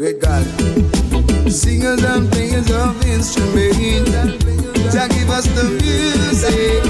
[0.00, 0.46] Great God.
[1.52, 4.10] Singers and players of instruments.
[4.94, 6.80] Jah give us the music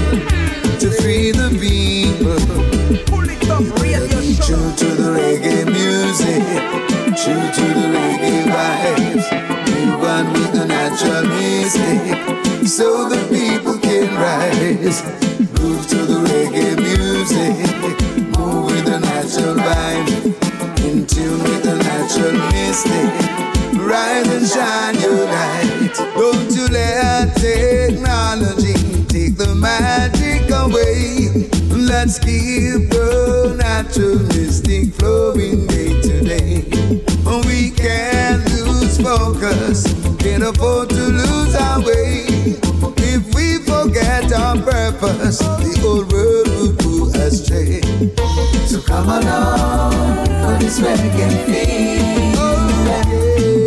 [0.79, 2.39] to free the people.
[4.47, 6.41] True to the reggae music,
[7.19, 9.27] true to the reggae vibes.
[9.67, 15.03] Move on with the natural music so the people can rise.
[15.59, 21.60] Move to the reggae music, move with the natural vibe, in tune
[22.33, 23.11] mystic.
[23.79, 25.93] Rise and shine your light.
[26.15, 28.73] Don't you let technology
[29.05, 31.49] take the magic away.
[31.69, 36.63] Let's keep the natural mystic flowing day to day.
[37.47, 39.83] We can't lose focus,
[40.19, 42.25] can't afford to lose our way.
[42.97, 48.10] If we forget our purpose, the old world would go astray.
[48.71, 49.91] So come along
[50.25, 52.39] for this reggae feel.
[52.39, 52.71] Oh,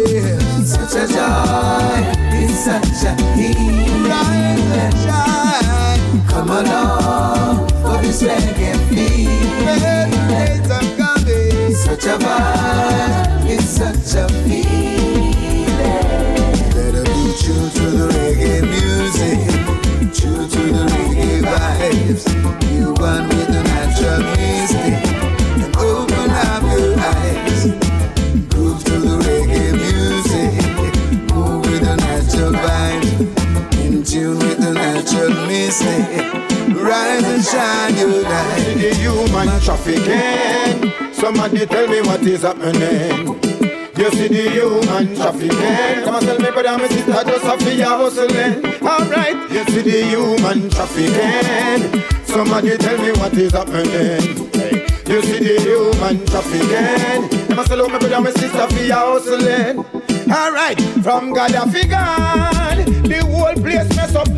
[0.08, 0.64] yeah.
[0.64, 2.00] Such a joy,
[2.33, 4.64] it's such a healing.
[6.27, 9.44] Come along for this reggae feel.
[10.96, 11.74] Coming.
[11.74, 15.66] Such a vibe, it's such a feeling.
[16.72, 19.39] Let it be true to the reggae music,
[20.14, 22.24] true to the reggae vibes.
[22.72, 23.53] You one with
[35.83, 36.77] mystic.
[36.77, 38.75] Rise and shine your light.
[38.77, 41.12] The human trafficking.
[41.12, 43.41] Somebody tell me what is happening.
[43.97, 46.05] You see the human trafficking.
[46.05, 48.64] Come and tell me, brother, my sister, just have to hustling.
[48.83, 52.02] Alright, you see the human trafficking.
[52.25, 54.50] Somebody tell me what is happening.
[55.06, 57.47] You see the human trafficking.
[57.48, 59.78] Come and tell me, brother, my sister, for hustling.
[60.30, 62.64] Alright, from Gaddafi gone,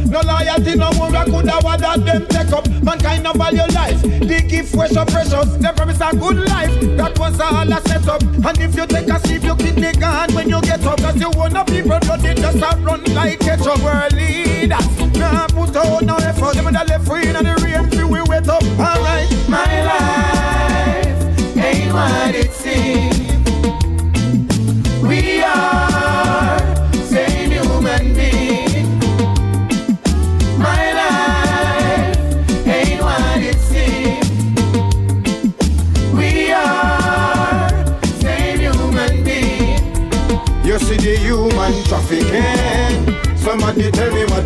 [0.09, 1.15] No loyalty, no more.
[1.15, 2.69] I could have what that them take up.
[2.83, 4.01] Mankind no value life.
[4.03, 5.49] The gift fresh so precious.
[5.57, 6.73] They promise a good life.
[6.97, 8.23] That was all I set up.
[8.23, 10.99] And if you take a sip, you kidney gone when you get up.
[10.99, 13.79] Cause you wanna people, but they just a run like ketchup.
[13.83, 14.87] World leaders.
[15.19, 16.55] Nah, put out no effort.
[16.55, 18.63] Them that left free and the rain, feel we wet up.
[18.63, 22.66] Alright, My life ain't what it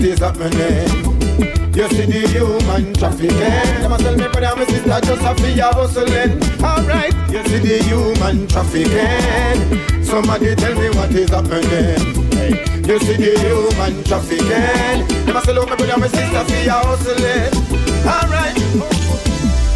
[0.00, 0.88] what is happening.
[1.74, 3.36] You see the human trafficking.
[3.36, 6.40] Them a tell me brother, my sister just have to hustling.
[6.62, 7.14] Alright.
[7.30, 10.02] You see the human trafficking.
[10.02, 12.00] Somebody tell me what is happening.
[12.32, 12.64] Hey.
[12.88, 15.06] You see the human trafficking.
[15.26, 17.52] Them a look, my brother, my sister for hustling.
[18.08, 18.56] Alright.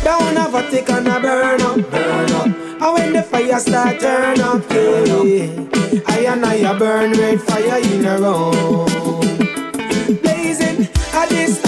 [0.04, 2.46] Down a tick and a burn up, burn up.
[2.46, 6.02] And when the fire start turn up, yeah.
[6.08, 9.33] I and I a burn red fire in a row.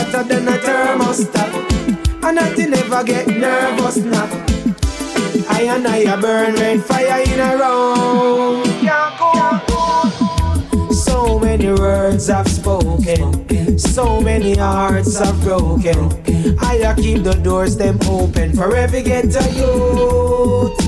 [0.06, 1.50] Hotter than a thermostat.
[2.22, 4.28] And nothing never get nervous now.
[5.48, 8.62] I and I a burn red fire in a row.
[10.92, 15.98] So many words I've spoken, so many hearts I've broken.
[16.60, 20.85] I keep the doors them open for every ghetto youth.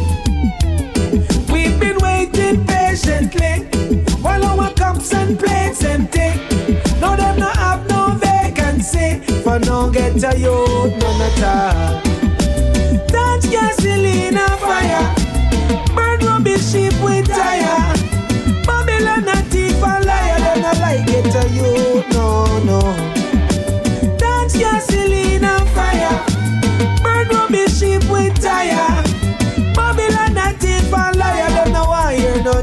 [9.49, 12.03] Vacancy for no ghetto youth, none at all.
[13.09, 15.15] Touch gasoline and fire,
[15.95, 17.95] burn rubbish sheep with tire.
[18.67, 22.81] Babylon a thief and liar, them not like ghetto youth, no, no.
[24.19, 26.25] Touch gasoline and fire,
[27.03, 29.03] burn rubbish sheep with tire.
[29.75, 32.63] Babylon a thief and liar, them no want hear no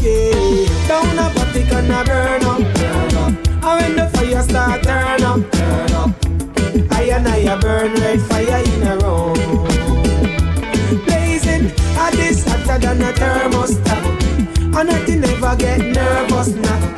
[0.00, 0.88] yeah.
[0.88, 3.54] Down a party can a burn up, burn.
[3.66, 6.23] And when the fire start turn up, turn up.
[7.54, 9.32] And a burn red fire in a row.
[11.04, 11.66] Blazing,
[11.96, 14.76] a this hotter than a thermostat.
[14.76, 16.96] And nothing never get nervous now.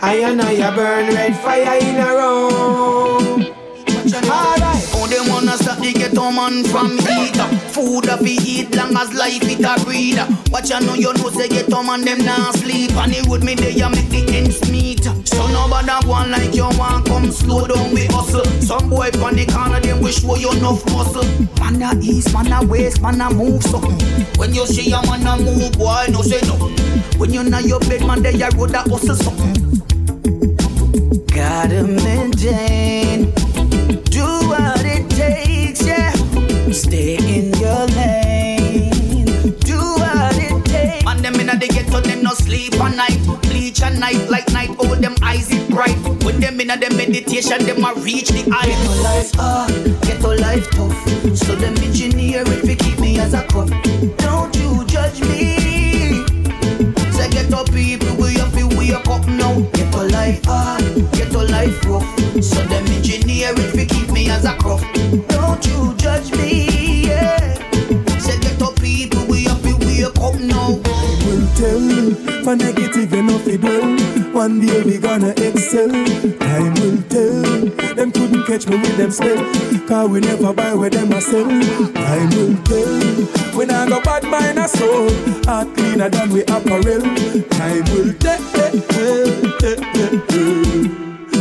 [0.00, 3.18] I and I a burn red fire in a row.
[4.30, 4.84] Alright.
[4.94, 7.36] Oh, them wanna stop the ghetto man from eat
[7.72, 10.18] Food a fi eat long as life it a breed
[10.50, 13.54] Watch ya know you know say ghetto man them nah sleep On the road me
[13.54, 14.97] they ya make the ends meet
[15.28, 19.36] So nobody go on like you want come slow down we hustle Some boy pon
[19.36, 21.24] the corner them wish show you enough muscle
[21.60, 23.98] Man a east, man a west, man a move something
[24.36, 26.78] When you see a man a move boy no say nothing
[27.18, 29.58] When you know your bed, man, they you road that hustle something.
[31.26, 33.32] Gotta maintain,
[34.04, 36.12] do what it takes, yeah.
[36.70, 39.30] Stay in your lane,
[39.66, 41.04] do what it takes.
[41.04, 44.46] Man, them inna the ghetto, them no sleep at night, bleach at night like
[44.78, 45.00] night.
[45.00, 45.96] Them eyes is bright.
[46.24, 48.66] When them inna the meditation, them a reach the eye.
[48.66, 51.36] Ghetto life hard, ghetto life tough.
[51.36, 53.68] So them engineer it to keep me as a cup.
[54.18, 56.24] Don't you judge me.
[57.12, 59.60] Say ghetto people, we have to wake up now.
[59.72, 60.82] Ghetto life hard,
[61.12, 62.06] ghetto life rough.
[62.42, 64.80] So them engineer it to keep me as a crop.
[65.28, 66.67] Don't you judge me,
[71.58, 72.14] tell,
[72.44, 73.98] for negative enough it dwell.
[74.32, 75.90] One day we gonna excel.
[76.38, 77.94] Time will tell.
[77.96, 79.42] Them couldn't catch me with them spell.
[79.88, 81.48] Cause we never buy where them a sell.
[81.48, 83.56] Time will tell.
[83.58, 85.10] When I go bad mind a soul.
[85.46, 87.02] Heart cleaner than we apparel.
[87.50, 88.38] Time will tell.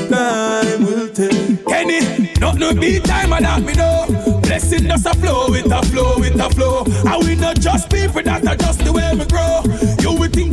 [0.09, 1.57] Time will tell.
[1.67, 4.39] Kenny, not no beat time and that me know.
[4.41, 6.85] Blessing does a flow, it a flow, it a flow.
[7.05, 9.96] And we not just people that are just the way we grow.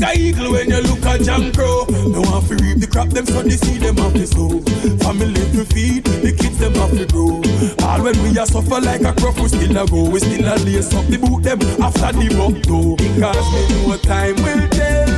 [0.05, 1.87] A eagle when you look at Jam Crow.
[1.89, 4.61] No one fi reap the crop, them so they see them have to sow.
[5.01, 7.41] Family to feed, the kids them have to grow.
[7.87, 10.11] All when we a suffer like a crop, we still a go.
[10.11, 12.97] We still a lace up the boot them after the buck though.
[13.01, 15.09] Because me know time will tell.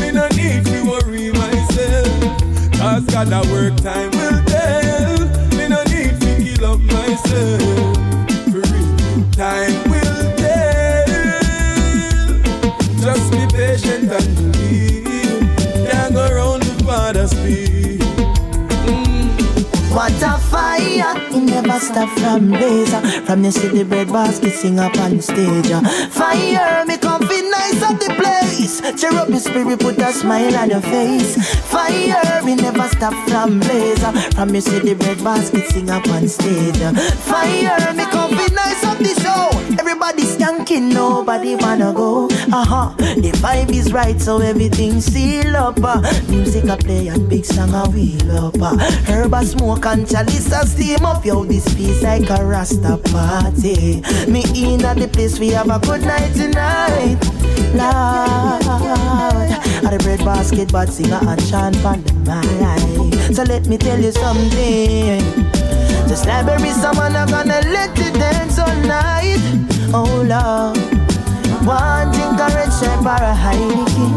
[0.00, 2.08] Me no need to worry myself.
[2.80, 5.28] Cause God a work time will tell.
[5.52, 7.60] Me no need to kill up myself.
[8.48, 8.88] For real,
[9.36, 10.64] time will tell.
[13.04, 13.43] Just be
[21.78, 23.00] stop from blazer.
[23.26, 25.70] From the city bread basket, sing up on stage.
[26.10, 28.80] Fire, me come nice at the place.
[29.02, 31.36] Your spirit, put a smile on your face.
[31.70, 34.12] Fire, me never stop from blazer.
[34.36, 36.80] From the city bread basket, sing up on stage.
[37.28, 39.73] Fire, me come feel nice at the show.
[39.84, 42.26] Everybody skanking, nobody wanna go.
[42.50, 42.94] Uh huh.
[42.96, 45.76] The vibe is right, so everything seal up.
[45.84, 46.00] Uh.
[46.30, 48.54] Music a play and big song a wheel up.
[48.58, 48.78] Uh.
[49.04, 51.22] Herb a smoke and chalice a steam up.
[51.22, 54.00] Yo, this piece like a rasta party.
[54.26, 57.20] Me in at the place, we have a good night tonight.
[57.76, 63.36] Lord, at the bread basket, but singer and chant from the mic.
[63.36, 65.20] So let me tell you something.
[66.08, 69.73] Just library, someone I'm gonna let you dance all night.
[69.96, 70.76] Oh Lord.
[71.64, 74.10] One thing red stripe or a Heineken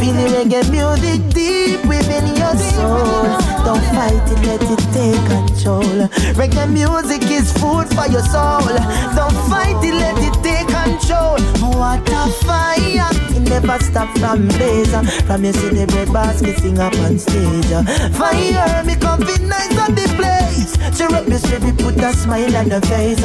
[0.00, 3.30] Feel the reggae music deep within your soul.
[3.64, 6.08] Don't fight it, let it take control.
[6.34, 8.74] Reggae music is food for your soul.
[9.14, 11.40] Don't fight it, let it take control.
[11.76, 13.10] What a fire.
[13.36, 15.02] It never stop from blazer.
[15.26, 17.72] From you see the bread basket sing up on stage.
[18.16, 20.76] Fire, me come nice on the place.
[20.96, 23.20] Cheer up your spirit, put a smile on the face.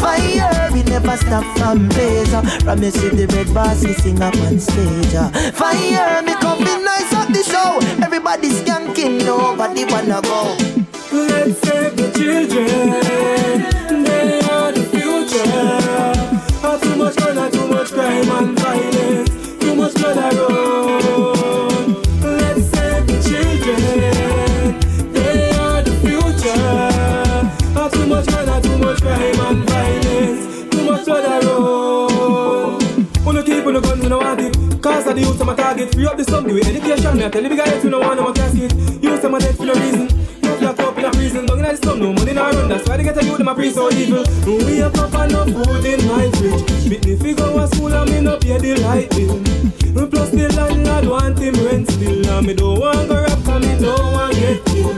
[0.00, 2.42] Fire, we never stop from blazer.
[2.64, 5.16] From you see the red basket sing up on stage.
[5.54, 7.78] Fire, me come nice at the show.
[8.04, 10.56] Everybody skanking, nobody wanna go.
[11.12, 13.79] Let's save the children.
[35.20, 35.94] The youth, I'm a target.
[35.94, 37.16] Free up the some, give it education.
[37.16, 38.72] Me I tell the big guys, you know, want no casket.
[39.02, 40.08] Use them a dead for no reason.
[40.42, 42.68] Youth locked up in a prison, in the slum, no money not run.
[42.68, 44.24] That's why they get a youth, a pre so evil.
[44.46, 46.88] We have papa no food in my fridge.
[46.88, 49.10] Beat me figure a school and me no pay the light.
[50.10, 52.26] Plus the landlord want him rent still.
[52.30, 54.96] And me don't want go rap, cause me don't want get killed.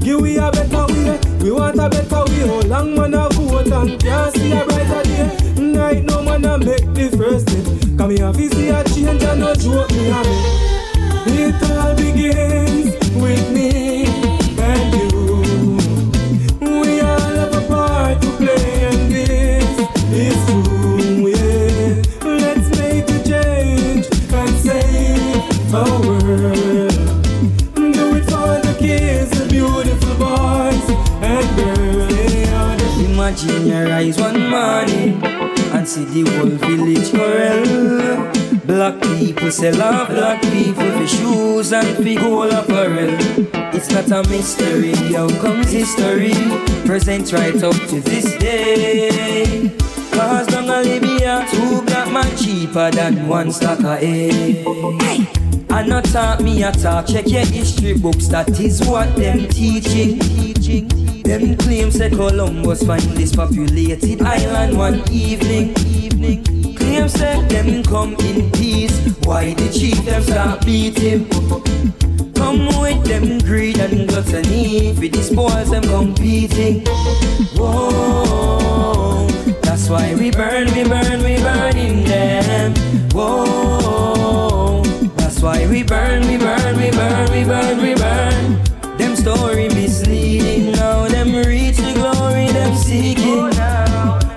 [0.00, 2.46] Give we a better way, we want a better way.
[2.46, 5.28] How long man a vote and can't see a brighter day?
[5.76, 7.47] Right now man a make the first
[8.08, 10.78] me have to see a change and no joke me a make.
[11.26, 14.06] It all begins with me
[14.58, 15.08] and you.
[16.60, 19.78] We all have a part to play and this
[20.10, 22.02] is true, yeah.
[22.24, 26.94] Let's make a change and save our world.
[27.74, 30.86] Do it for the kids, the beautiful boys
[31.20, 32.08] and girls.
[32.96, 35.37] The Imagine your eyes one morning and
[35.88, 38.30] see the whole village quarrel.
[38.66, 43.16] Black people sell off black people for shoes and for gold apparel.
[43.74, 46.34] It's not a mystery, how comes history
[46.84, 49.74] present right up to this day.
[50.12, 54.62] Cause down a Libya, two black man cheaper than one stack of hay.
[55.70, 57.06] I not talk me a talk.
[57.06, 58.28] Check your history books.
[58.28, 60.18] That is what them teaching.
[60.18, 61.07] Teaching.
[61.28, 65.76] Them claims say Columbus find this populated island one evening.
[65.78, 66.42] Evening.
[66.74, 68.98] Claims say them come in peace.
[69.24, 71.28] Why the chief them start beat him?
[72.32, 74.94] Come with them greed and gluttony.
[74.94, 76.86] For these boys them competing.
[77.58, 79.26] Whoa.
[79.60, 82.72] That's why we burn, we burn, we burning them.
[83.12, 84.82] Whoa.
[85.16, 88.38] That's why we burn, we burn, we burn, we burn, we burn.
[88.64, 88.77] Them
[89.18, 90.72] story misleading.
[90.72, 93.50] Now them reach the glory, them seeking.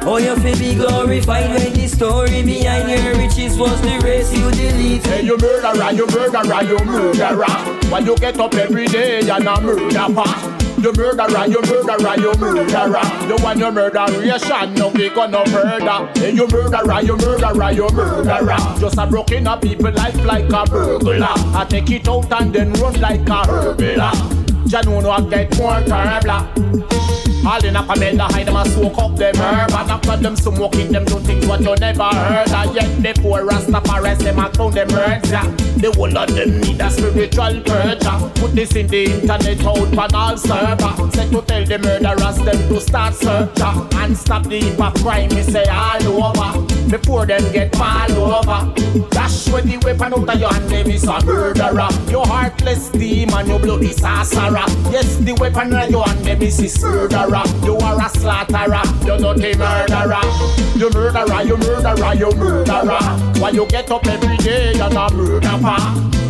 [0.04, 4.50] Oh, you feel be glorified when the story behind your riches was the race you
[4.52, 5.06] delete.
[5.06, 7.46] Hey, you murderer, you murderer, you murderer.
[7.92, 10.52] When you get up every day, you're not murderer.
[10.82, 13.06] You murderer, you murderer, you murderer.
[13.28, 16.10] The one you murderation, no we gonna murder.
[16.20, 18.58] Hey, you murderer, you murderer, you murderer.
[18.80, 21.36] Just a broken up people life like a burglar.
[21.54, 24.31] I take it out and then run like a hurdler.
[24.72, 26.48] Januno I get more terrible.
[27.46, 29.72] All in a comment, the hide them and soak up them herb.
[29.72, 32.50] And after them smoking, them do things what you never heard.
[32.50, 35.44] And yet before Rastafari, them a clown them words, yeah.
[35.76, 40.16] The whole of them need a spiritual purge Put this in the internet out on
[40.16, 41.12] all server.
[41.12, 43.60] Said to tell the murderers them to start search
[43.96, 48.74] And stop the of crime, me say all over Before them get fall over
[49.10, 53.48] Dash with the weapon out of your hand, them is a murderer You heartless demon,
[53.48, 58.06] you bloody sorcerer Yes, the weapon in your hand, them is a murderer you are
[58.06, 60.22] a slaughterer, you dirty murderer.
[60.76, 63.00] You murderer, you murderer, you murderer.
[63.40, 65.78] Why you get up every day, you're not murderer.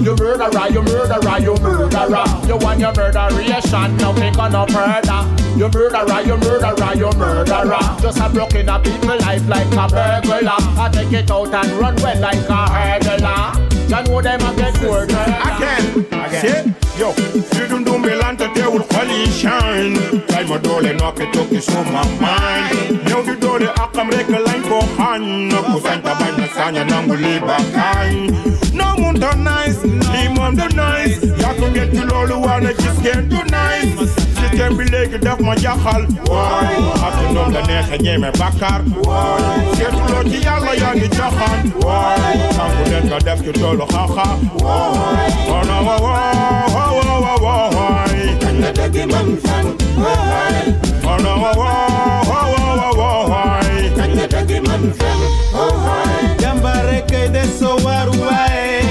[0.01, 2.25] You murderer, you murderer, you murderer.
[2.47, 5.40] You want your murderation, now we gonna murder.
[5.57, 7.79] You murderer, you murderer, you murderer.
[8.01, 10.55] Just a broken a people life like a burglar.
[10.57, 13.71] I take it out and run well like a hurdler.
[13.91, 15.11] You know them a get murdered.
[15.11, 16.75] Again, again.
[16.97, 17.13] Yo,
[17.57, 18.39] you don't do me land
[18.71, 19.97] would coalition.
[20.27, 23.03] Kijk maar door en knock it ook is op mijn mind.
[23.03, 25.49] Nu die door de akkam rekken lijn voor han.
[25.49, 28.35] Kusanta banya sanya nangu liba kan.
[28.73, 29.79] No mundo nice,
[30.11, 31.19] limon the nice.
[31.37, 34.13] Ya can get to lolo wanna just get too nice.
[34.39, 36.05] She can be like it off my jackal.
[36.25, 36.75] Why?
[37.05, 38.81] After nom de negen jij me bakkar.
[39.01, 39.75] Why?
[39.75, 41.73] Zet to loti yalla ya ni jahan.
[41.79, 42.37] Why?
[42.57, 44.37] Tangu net def je tolo gaga.
[44.55, 45.31] Why?
[45.47, 47.77] Oh no, oh, oh, oh, oh, oh, oh.
[47.77, 48.10] oh.
[48.51, 49.75] Kan je dat man van?
[49.95, 50.75] Why?
[51.03, 53.59] Oh, oh no, oh, oh, oh, oh, oh, oh.
[53.95, 55.19] Kan je dat die man van?
[55.51, 55.59] Why?
[55.59, 58.81] Oh, Jambareke de so waruai.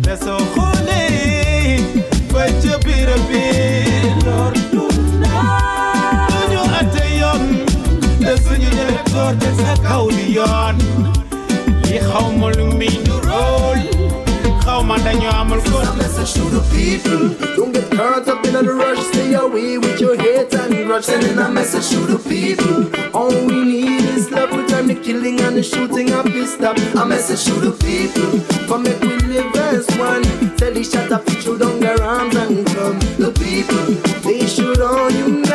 [0.00, 1.84] De so holy.
[2.32, 4.24] But you be the bit.
[4.26, 4.56] Lord,
[6.30, 7.42] Tunyo atayon.
[8.18, 10.76] De sunyo jere kor de sa kaudion.
[11.88, 13.09] Li xaw ma lu mi du rol.
[14.90, 15.78] Xaw ma dañu amul ko.
[15.94, 17.28] message to the people.
[17.54, 18.98] Don't get caught up in the rush.
[19.12, 21.04] Stay away with your hate and grudge.
[21.04, 22.90] Sending a message to the people.
[23.14, 24.50] All we need is love.
[24.50, 26.76] Return the killing and the shooting up is stop.
[27.00, 28.32] A message to the people.
[28.66, 30.24] Come make we live as one.
[30.56, 32.98] Tell each other fit you down their arms and come.
[33.22, 33.86] The people,
[34.24, 35.49] they should all unite.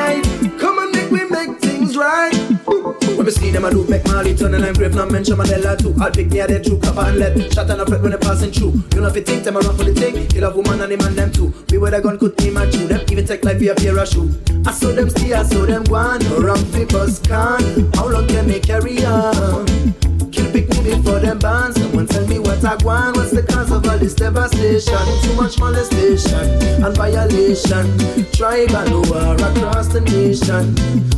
[3.26, 5.76] When we see them, I do make Marley turn and I'm brave, not mention Mandela
[5.76, 5.96] too.
[6.00, 8.20] I'll pick me a dead true, cup and let shot and a fret when they
[8.20, 8.84] passing through.
[8.94, 10.98] You know if you think them around for the thing, kill a woman and the
[10.98, 11.52] man them too.
[11.72, 13.98] We with a gun could aim at you, them even take life for a pair
[13.98, 14.30] of shoe.
[14.68, 17.92] I saw them stay, I saw them go on, no run papers can.
[17.94, 20.15] How long can they carry on?
[20.36, 21.72] Kill me before them ban.
[21.74, 23.16] Someone tell me what I want.
[23.16, 25.00] What's the cause of all this devastation?
[25.24, 26.50] Too much molestation
[26.84, 27.88] and violation.
[28.34, 30.76] Tribal war across the nation.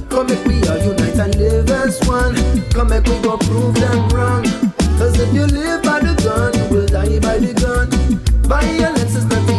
[0.09, 2.36] Come make we all unite and live as one.
[2.69, 4.43] Come make we go prove them wrong.
[5.00, 7.89] Cause if you live by the gun, you will die by the gun.
[8.45, 9.56] Violence is not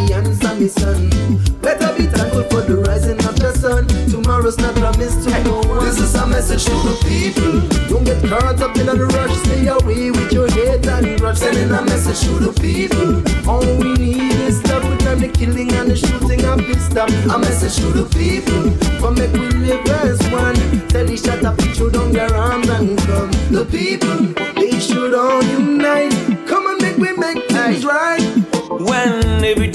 [0.59, 1.59] the answer, my son.
[1.61, 3.87] Better be thankful for the rising of the sun.
[4.09, 5.85] Tomorrow's not promised to no one.
[5.85, 7.61] This is a message to the people.
[7.87, 9.35] Don't get caught up in the rush.
[9.43, 11.37] Stay away with your hate and grudge.
[11.37, 13.23] Sending a message to the people.
[13.49, 14.83] All we need is love.
[14.89, 17.09] Return the killing and the shooting up is stop.
[17.09, 18.71] A message to the people.
[18.99, 20.55] Come make we live as one.
[20.89, 23.31] Tell each other put you down your arms and come.
[23.51, 24.19] The people,
[24.55, 26.13] they should all unite.
[26.47, 28.21] Come and make we make things right.
[28.69, 29.68] When everything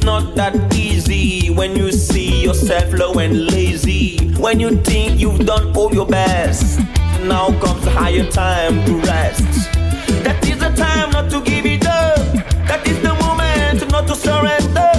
[0.00, 5.46] seems not that easy, when you see yourself low and lazy, when you think you've
[5.46, 6.78] done all your best,
[7.24, 9.44] now comes the higher time to rest.
[10.24, 12.16] That is the time not to give it up.
[12.68, 14.92] That is the moment not to surrender.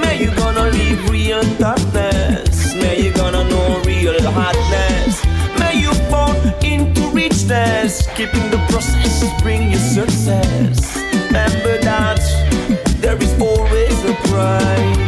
[0.00, 2.74] May you gonna live real darkness.
[2.74, 5.24] May you gonna know real hardness.
[5.58, 8.06] May you fall into richness.
[8.16, 10.99] Keeping the process bring you success.
[14.40, 14.99] vai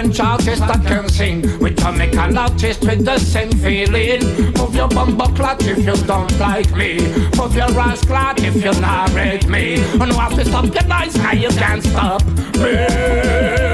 [0.00, 4.22] French artist that can sing We with Jamaican artist with the same feeling.
[4.54, 7.00] Move your bumbo clot if you don't like me.
[7.36, 9.74] Move your ass clot if you not rate me.
[9.74, 12.24] And have to stop your nice guy, you can't stop
[12.56, 13.69] me.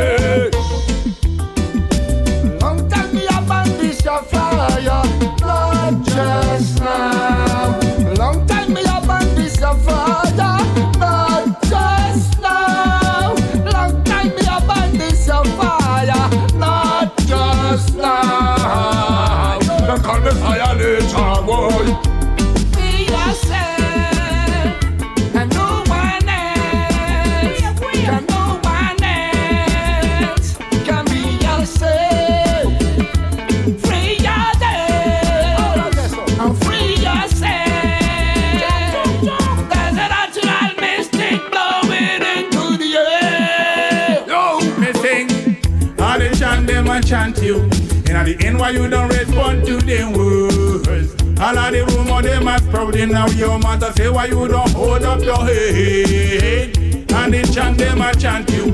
[53.10, 56.76] Now your mother say why you don't hold up your head.
[57.12, 58.64] And they chant them a chant you.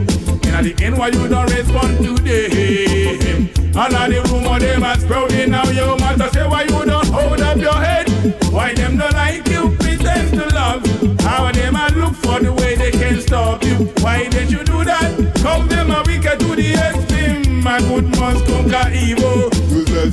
[0.44, 3.48] And at the end why you don't respond to them.
[3.76, 7.40] All of the rumor them are sprouting now your mother say why you don't hold
[7.40, 8.08] up your head.
[8.50, 10.84] Why them don't like you pretend to love.
[11.20, 13.92] How them a look for the way they can stop you.
[14.00, 15.34] Why did you do that?
[15.42, 19.51] Come them a wicked to the extreme my good must conquer evil.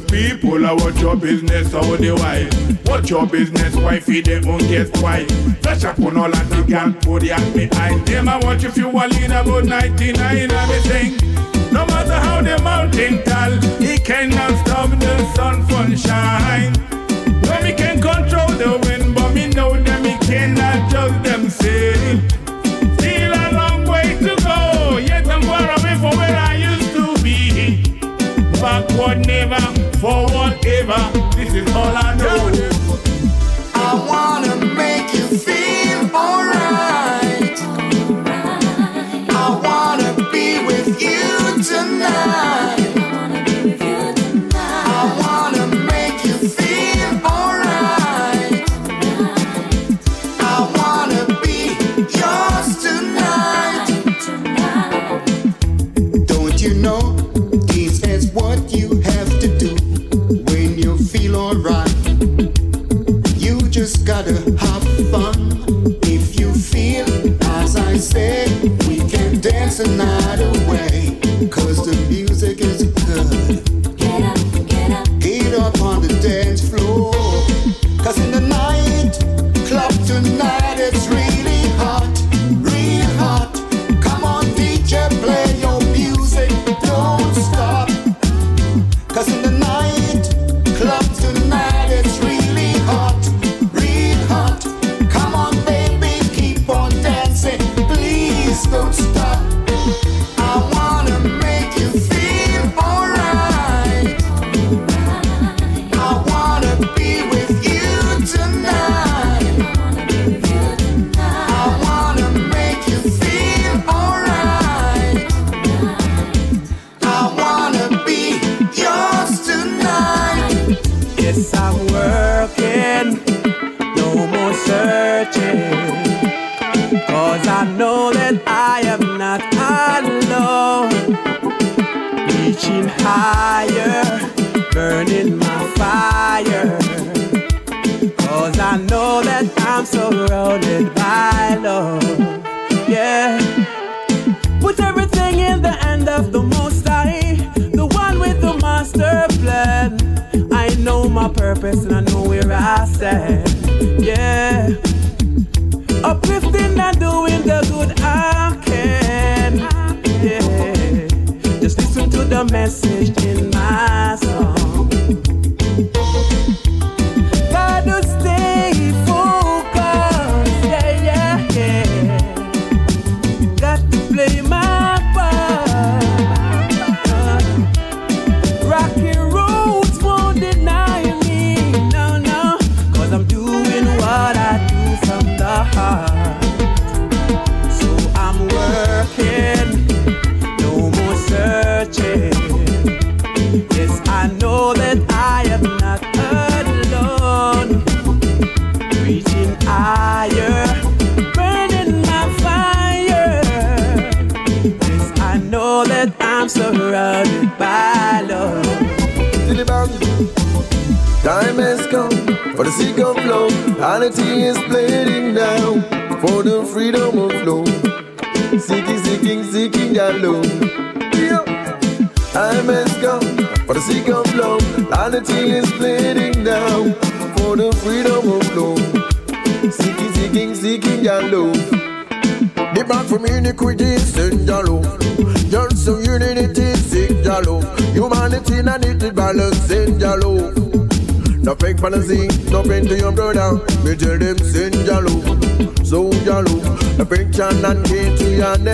[0.07, 2.51] People, I watch your business, how they wise.
[2.85, 5.31] Watch your business, wifey, they won't get quiet.
[5.61, 8.29] Flash up on all of the put the act behind them.
[8.29, 11.17] I watch if you are in about 99, I'm saying.
[11.71, 16.73] No matter how the mountain tall, he cannot stop the sun from shine.
[17.47, 22.19] When we can control the wind, but me know that me cannot judge them say.
[22.97, 27.23] Still a long way to go, yet I'm far away from where I used to
[27.23, 27.89] be
[28.59, 29.55] backward never,
[30.89, 32.08] This is all I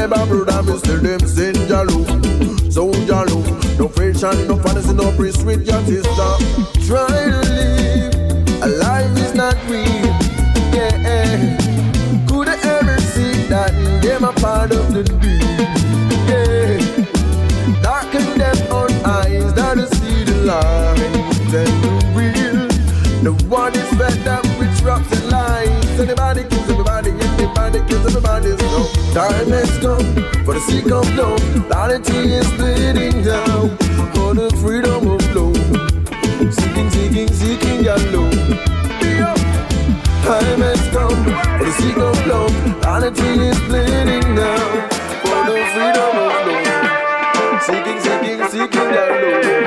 [0.07, 0.63] neighbor brother.
[0.63, 1.19] Me still them
[1.67, 3.79] your love, so love.
[3.79, 6.31] No friction, no fantasy, no priest with your sister.
[6.85, 9.85] Try to live, a life is not real.
[10.73, 11.57] Yeah, eh.
[12.27, 15.65] could I ever see that them a part of the deal?
[16.29, 20.99] Yeah, darken them on eyes that see the light
[21.53, 22.67] and the real.
[23.23, 25.99] The one is up with drops and lies.
[25.99, 28.55] Anybody kills everybody, anybody kills everybody.
[28.57, 30.03] So time has come
[30.43, 31.39] for the seek of love.
[31.53, 33.69] Humanity is bleeding down
[34.11, 35.53] for the freedom of flow.
[36.51, 38.35] Seeking, seeking, seeking your love.
[40.27, 41.23] Time has come
[41.55, 42.51] for the seek of love.
[42.67, 44.67] Humanity is bleeding now
[45.23, 47.63] for the freedom of love.
[47.63, 49.63] Seeking, seeking, seeking your love.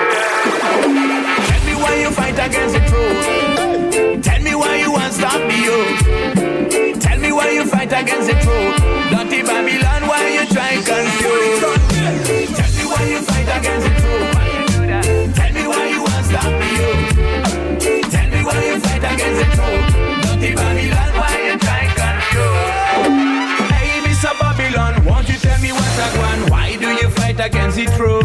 [1.48, 4.22] Tell me why you fight against the truth.
[4.22, 6.98] Tell me why you want stop me, yo.
[7.00, 8.77] Tell me why you fight against the truth.
[9.28, 11.60] Dirty Babylon, why you try confuse?
[12.56, 14.32] Tell me why you fight against the truth.
[15.36, 16.72] Tell me why you want stop me.
[18.08, 19.84] Tell me why you fight against the truth.
[20.24, 23.68] Dirty Babylon, why you try confuse?
[23.68, 24.32] Hey, Mr.
[24.40, 26.50] Babylon, won't you tell me what's a one?
[26.50, 28.24] Why do you fight against the truth?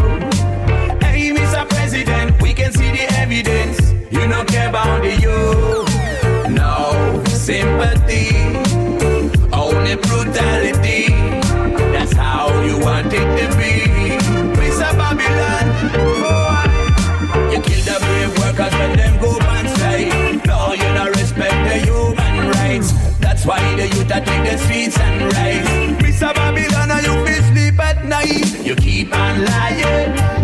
[1.02, 1.68] Hey, Mr.
[1.68, 3.92] President, we can see the evidence.
[4.10, 6.48] You don't care about the youth.
[6.48, 8.32] No sympathy,
[9.84, 11.08] only brutality.
[11.92, 13.72] That's how you want it to be.
[14.56, 14.90] Mr.
[14.96, 15.64] Babylon,
[17.52, 20.46] you kill the brave workers when them go on strike.
[20.46, 22.92] No, you don't respect the human rights.
[23.18, 25.68] That's why the youth are take the streets and rise.
[26.02, 26.34] Mr.
[26.34, 28.64] Babylon, and you feel sleep at night.
[28.64, 30.43] You keep on lying.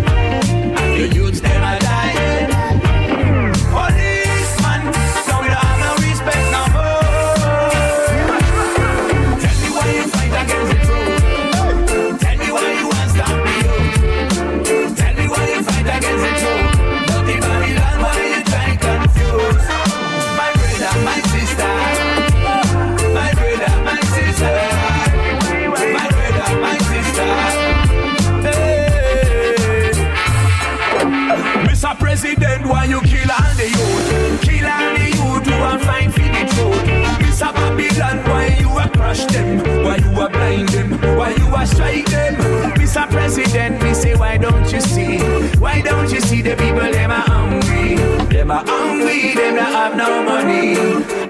[41.80, 42.34] Strike them?
[42.74, 43.10] Mr.
[43.10, 45.18] President, me say, why don't you see?
[45.58, 47.96] Why don't you see the people, them are hungry?
[48.34, 50.76] Them are hungry, them don't have no money.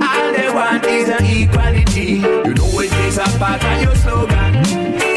[0.08, 2.22] All they want is an equality.
[2.46, 4.54] You know it is a part of your slogan.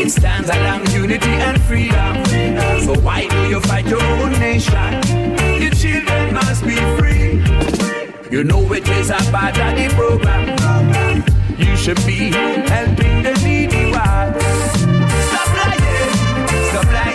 [0.03, 2.13] It stands along unity and freedom.
[2.85, 4.93] So why do you fight your own nation?
[5.61, 7.41] Your children must be free.
[8.29, 10.43] You know it is a part of the program.
[11.57, 12.31] You should be
[12.75, 14.82] helping the needy ones.
[16.73, 17.12] Stop lying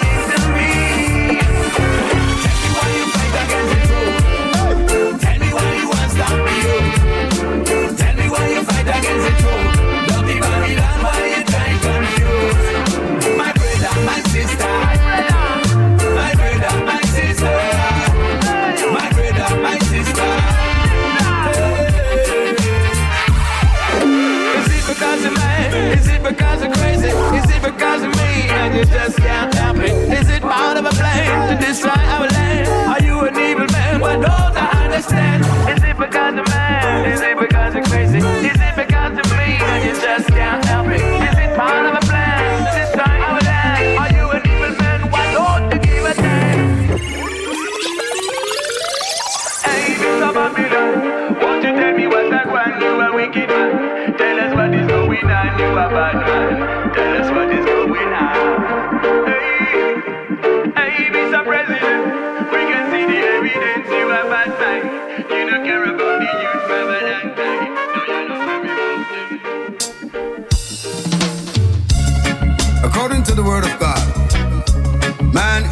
[28.75, 29.93] you just can't help it.
[30.19, 32.69] Is it part of a plan to destroy our land?
[32.93, 34.01] Are you an evil man?
[34.01, 35.45] But don't I understand?
[35.73, 37.13] Is it because of man?
[37.13, 38.19] Is it because you're crazy?
[38.19, 41.01] Is it because of me and you just can't help it?
[41.01, 43.99] Is it part of a plan to destroy our land?
[44.03, 45.01] Are you an evil man?
[45.11, 46.99] Why don't you give a damn?
[49.65, 50.31] Hey, Mr.
[50.35, 52.81] Babylon, won't you tell me what's that one?
[52.81, 54.17] You a wicked man.
[54.19, 55.59] Tell us what is going on.
[55.59, 56.78] You a bad man.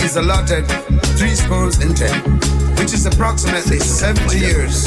[0.06, 0.64] Is allotted
[1.18, 2.14] three scores and ten,
[2.78, 4.86] which is approximately 70 years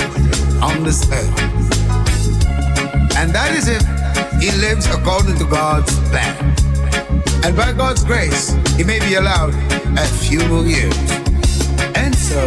[0.63, 1.39] on this earth.
[3.17, 3.83] And that is if
[4.41, 6.55] he lives according to God's plan.
[7.43, 9.53] And by God's grace, he may be allowed
[9.99, 10.97] a few more years.
[11.95, 12.39] And so,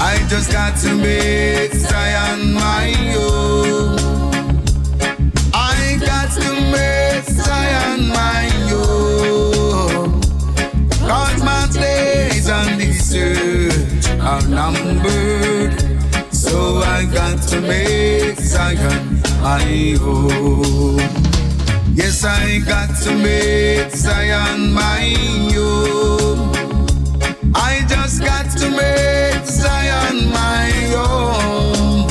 [0.00, 3.67] I just got to make Zion my own.
[12.48, 15.72] Days on this earth are numbered.
[16.32, 20.98] So I got to make Zion my own.
[21.94, 25.14] Yes, I got to make Zion my
[25.56, 26.52] own.
[27.54, 32.08] I just got to make Zion my own.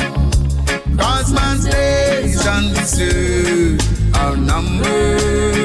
[0.97, 5.57] Cause man's days on this earth are numbered.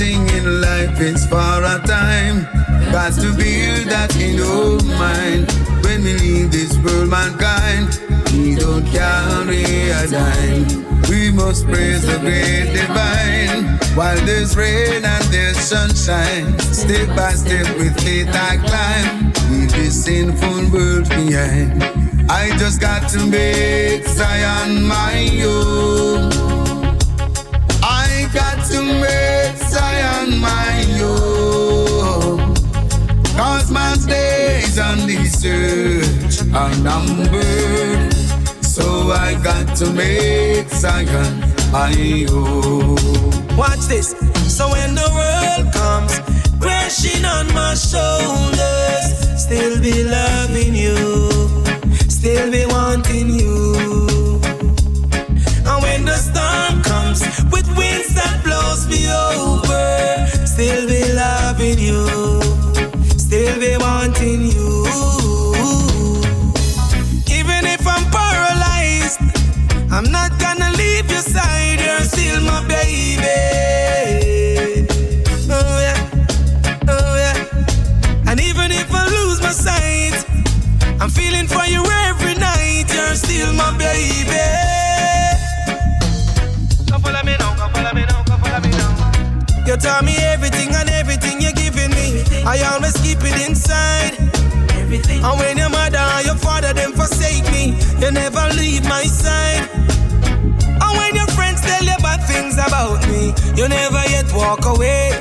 [0.00, 2.44] Everything in life is for a time.
[2.92, 5.50] Got to build that in our mind.
[5.82, 7.98] When we leave this world, mankind,
[8.32, 11.02] we don't carry a dime.
[11.10, 13.76] We must praise the great divine.
[13.96, 19.32] While there's rain and there's sunshine, step by step with faith I climb.
[19.50, 21.82] Leave this sinful world behind.
[22.30, 26.30] I just got to make Zion my own.
[27.82, 29.27] I got to make
[30.48, 32.54] Zion my.
[33.36, 38.12] Cause man's days on this earth are numbered.
[38.74, 38.86] So
[39.26, 41.32] I got to make Zion
[41.72, 41.94] my
[42.30, 42.96] own.
[43.56, 44.08] Watch this.
[44.56, 46.14] So when the world comes
[46.62, 49.06] crashing on my shoulders,
[49.44, 50.96] still be loving you,
[52.08, 53.47] still be wanting you.
[63.98, 64.84] Wanting you.
[67.38, 69.18] Even if I'm paralyzed,
[69.90, 71.80] I'm not gonna leave your side.
[71.86, 73.40] You're still my baby.
[75.50, 75.98] Oh yeah,
[76.94, 78.30] oh yeah.
[78.30, 80.18] And even if I lose my sight,
[81.00, 82.86] I'm feeling for you every night.
[82.94, 84.46] You're still my baby.
[86.88, 89.66] Come follow me now, come follow me now, come follow me now.
[89.66, 91.67] You taught me everything and everything you're giving me.
[92.46, 94.14] I always keep it inside.
[94.78, 95.22] Everything.
[95.24, 99.68] And when your mother and your father them forsake me, you never leave my side.
[100.80, 105.12] And when your friends tell you bad things about me, you never yet walk away.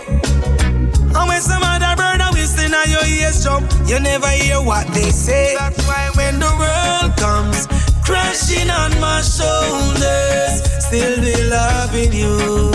[1.17, 5.09] And when some other brother whistling at your ears jump, you never hear what they
[5.09, 5.55] say.
[5.57, 7.67] That's why when the world comes
[8.05, 12.71] crashing on my shoulders, still be loving you,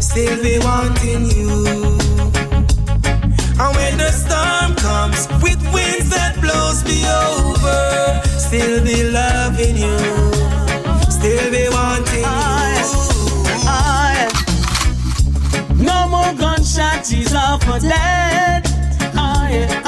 [0.00, 1.95] still be wanting you.
[3.86, 9.96] When the storm comes with winds that blows me over, still be loving you,
[11.08, 12.46] still be wanting you.
[15.84, 18.66] No more gunshots, he's off for dead.
[19.14, 19.82] Oh yeah,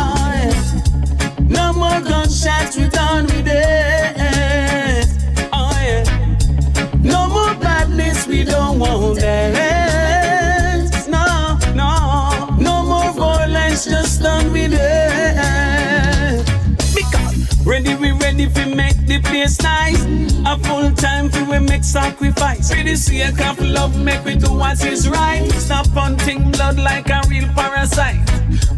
[19.49, 20.03] place nice.
[20.47, 22.71] A full time for we make sacrifice.
[22.71, 25.51] For the sake of love, make we do what is right.
[25.53, 28.21] Stop hunting blood like a real parasite.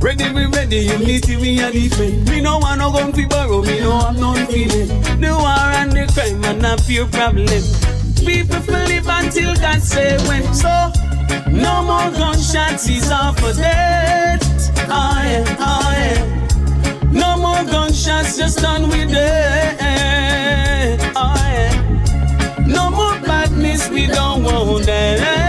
[0.00, 2.28] Ready, we ready, unity we are defend.
[2.28, 4.88] Me no want no gun fi borrow, me no have no feeling.
[5.20, 7.62] The war and the crime and a few problem.
[8.24, 10.54] People will live until God say when.
[10.54, 10.92] So
[11.50, 14.40] no more gunshots, is off for dead.
[14.88, 17.11] Oh yeah, oh yeah.
[17.12, 20.29] No more gunshots, just done with it.
[23.88, 25.39] We don't want that.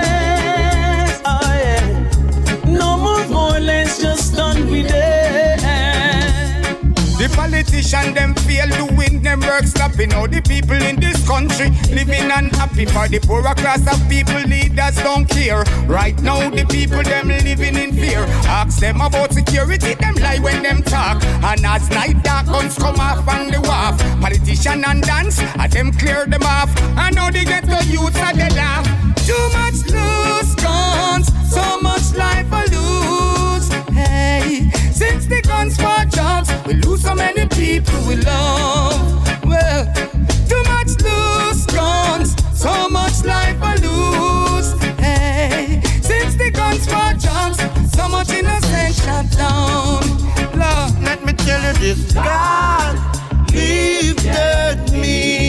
[7.82, 12.86] Politicians them fail doing them work stopping all the people in this country living unhappy
[12.86, 15.64] for the poorer class of people leaders don't care.
[15.88, 18.24] Right now the people them living in fear.
[18.46, 21.24] Ask them about security, them lie when them talk.
[21.26, 25.92] And as night dark guns come off on the wharf, politician and dance, and them
[25.92, 26.70] clear them off.
[26.96, 28.86] I know they get the youth and they laugh.
[29.26, 32.46] Too much loose guns, so much life.
[32.52, 32.71] Hey,
[35.02, 39.02] since the guns for jobs, we lose so many people we love.
[39.52, 39.82] Well,
[40.52, 44.70] too much loose guns, so much life I lose.
[45.06, 47.58] Hey, since the guns for jobs,
[47.96, 50.02] so much innocent shut down.
[50.64, 52.94] Love, let me tell you this: God
[53.52, 55.41] lifted me.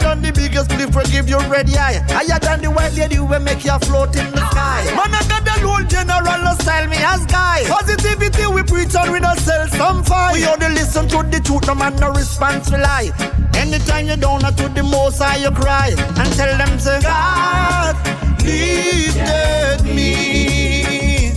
[0.00, 2.02] Than the biggest cliff will give you ready eye.
[2.08, 4.84] Higher than the white lady will make you float in the sky.
[4.96, 7.64] Man, I got the Lord General style me as guy.
[7.68, 10.34] Positivity we preach and we don't sell some fight.
[10.34, 13.10] We only listen to the truth, no man no response we lie.
[13.54, 17.96] Anytime you down to the most high you cry and tell them say God
[18.42, 21.32] lifted me.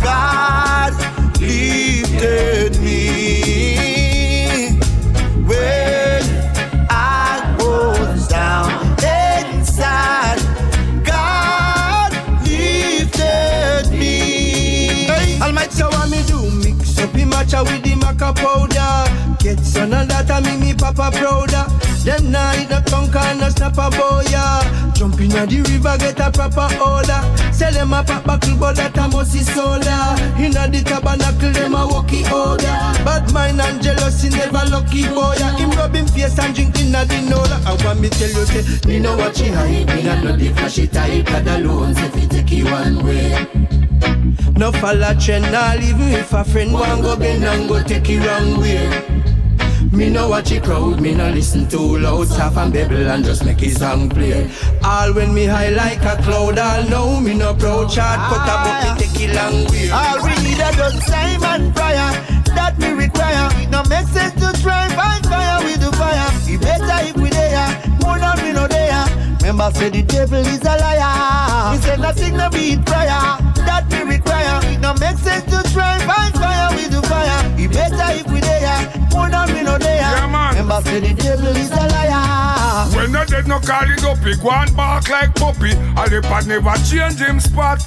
[0.00, 0.92] God
[1.40, 2.59] lifted
[18.20, 19.36] maca powder.
[19.38, 21.64] Get some of that and make me papa prouder.
[22.04, 24.94] Them night no tongue and no snap a boya.
[24.94, 27.20] Jump in the river, get a proper order.
[27.52, 30.16] Sell them a pop buckle, but that a musty soda.
[30.38, 32.76] Inna the tabernacle, them a walkie order.
[33.04, 35.36] Bad mind and jealousy never lucky boy.
[35.76, 37.60] Rub him face and drink inna the nola.
[37.64, 39.86] I want me tell you, say, me know what you hype.
[39.88, 41.26] Me not know the flashy type.
[41.26, 43.69] The loans if you take you one way.
[44.56, 48.20] No follow trend, nah even if a friend want go bend and go take it
[48.26, 49.20] wrong way.
[49.92, 53.44] Me no watch it crowd, me no listen too loud, stuff and babble and just
[53.44, 54.48] make his song play.
[54.84, 58.56] All when me high like a cloud, all know me no proud chart, cut a
[58.62, 59.90] book me take it long way.
[59.90, 62.12] All we need a just time and prayer
[62.54, 63.48] that we require.
[63.60, 66.28] It no make sense to try find fire with the fire.
[66.46, 67.66] It better if we there,
[68.00, 69.04] more than we no there.
[69.40, 71.72] Remember say the devil is a liar.
[71.74, 73.39] We say nothing no beat prayer that we require.
[75.30, 77.40] No to try find fire with the fire.
[77.58, 80.00] It better if we there, more than we no there.
[80.00, 80.54] Yeah, man.
[80.54, 82.90] Remember say the devil is a liar.
[82.96, 85.72] When the dead no call it up, he go and bark like puppy.
[85.72, 87.80] And the pad never change him spot.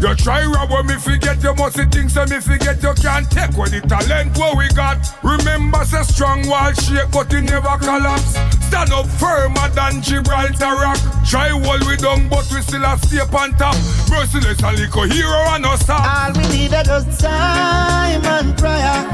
[0.00, 3.52] You try rob when me forget you must things so me forget you can't take
[3.52, 4.96] what the talent what we got.
[5.22, 8.32] Remember say strong wall shake but it never collapse.
[8.64, 10.96] Stand up firmer than Gibraltar rock.
[11.28, 13.76] Try wall we down but we still a step on top.
[14.08, 16.00] Merciless and little hero and us stop.
[16.00, 19.04] All we need is just time and prayer.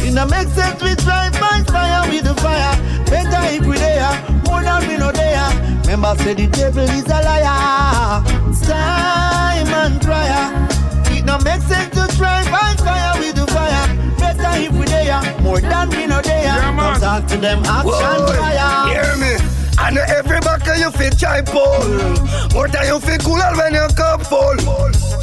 [0.00, 2.72] It no make sense we try find fire with the fire.
[3.04, 4.16] Better if we there,
[4.48, 5.71] more than we no there.
[5.92, 8.24] Remember say the devil is a liar.
[8.48, 10.48] It's time and prayer.
[11.14, 13.94] It no make sense to try find fire with the fire.
[14.16, 16.44] Better if we there, more than we no there.
[16.44, 16.60] Yeah.
[16.62, 18.88] Come talk to them action Whoa, fire.
[18.88, 19.61] Hear me?
[19.78, 21.82] I know every buckle you fit try pull.
[22.54, 24.56] More time you feel cooler when your cup full.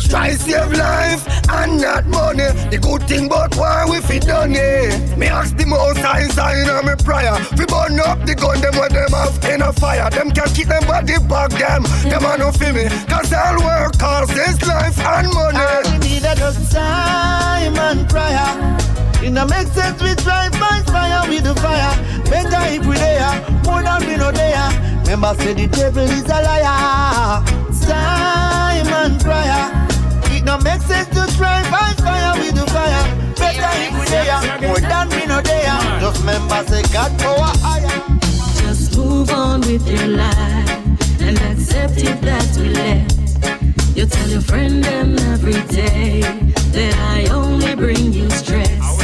[0.09, 2.49] Try save life and not money.
[2.71, 5.17] The good thing but why we fit done it.
[5.17, 7.35] Me ask the most high sign on me prayer.
[7.57, 10.09] We burn up the gun them when them have in a fire.
[10.09, 11.83] Them can keep them body back them.
[12.09, 12.89] Them are no feel me.
[13.07, 15.89] Cause all work causes life and money.
[15.91, 18.98] We need is just time and prayer.
[19.21, 21.93] It no make sense we try find fire with the fire.
[22.25, 24.69] Better if we there, more than we no there.
[25.03, 27.43] Remember say the devil is a liar.
[27.85, 29.87] Time and prayer.
[30.35, 33.03] It no make sense to try find fire with the fire.
[33.35, 35.79] Better if we there, more than we no there.
[35.99, 38.19] Just remember say God power higher.
[38.61, 43.97] Just move on with your life and accept it that we left.
[43.97, 46.21] You tell your friend them every day
[46.71, 48.98] that I only bring you stress.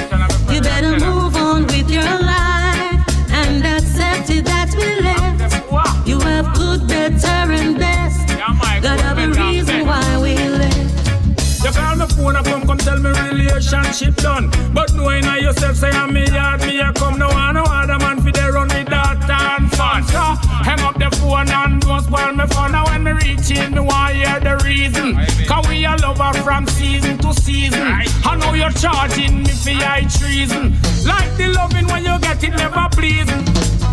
[13.56, 14.52] Relationship done.
[14.74, 17.98] But knowing how yourself say I'm me yard, me I come no one, no other
[18.00, 20.04] man for they run with that and fun.
[20.04, 20.20] So
[20.68, 22.72] hang up the phone and don't all me fun.
[22.74, 25.16] Now when me reach in, me want hear the reason.
[25.48, 27.82] Cause we a lover from season to season.
[27.82, 30.74] I know you're charging me for high treason.
[31.06, 33.46] Like the loving when you get it never pleasing.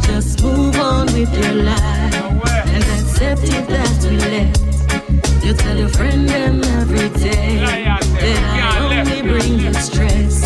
[0.02, 2.14] Just move on with your life
[2.74, 4.72] and accept it that we left.
[5.44, 8.81] You tell your friend them every day that I
[9.22, 10.42] only bring you stress.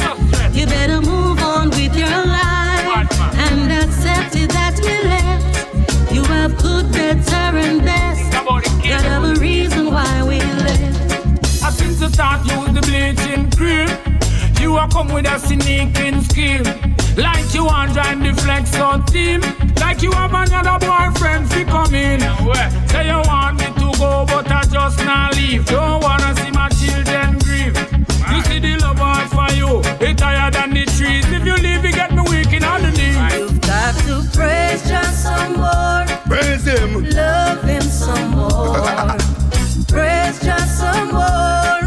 [0.54, 6.12] You better move on with your life and accept it that we left.
[6.12, 8.32] You have good, better, and best.
[8.32, 11.62] Got have a reason why we left.
[11.62, 13.88] I since the start use the bleaching cream.
[14.60, 16.64] You are come with a sneaking scheme.
[17.16, 19.40] Like you want join the flex on team.
[19.80, 22.22] Like you have another boyfriend fi come in.
[22.22, 22.86] Eh?
[22.88, 25.66] Say you want me to go, but I just not leave.
[25.66, 27.45] Don't wanna see my children
[29.36, 29.70] for you,
[30.00, 31.26] it higher than the trees.
[31.30, 33.20] If you leave, you get me weak in all the knees.
[33.36, 36.04] You've got to praise just some more.
[36.30, 37.04] Praise him.
[37.10, 38.80] Love him some more.
[39.92, 41.82] praise just some more.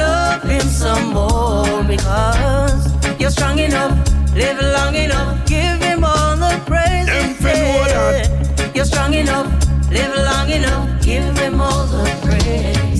[0.00, 2.84] Love him some more because
[3.18, 3.92] you're strong enough,
[4.34, 7.08] live long enough, give him all the praise.
[7.08, 8.72] Yeah.
[8.74, 9.48] You're strong enough,
[9.90, 12.99] live long enough, give him all the praise.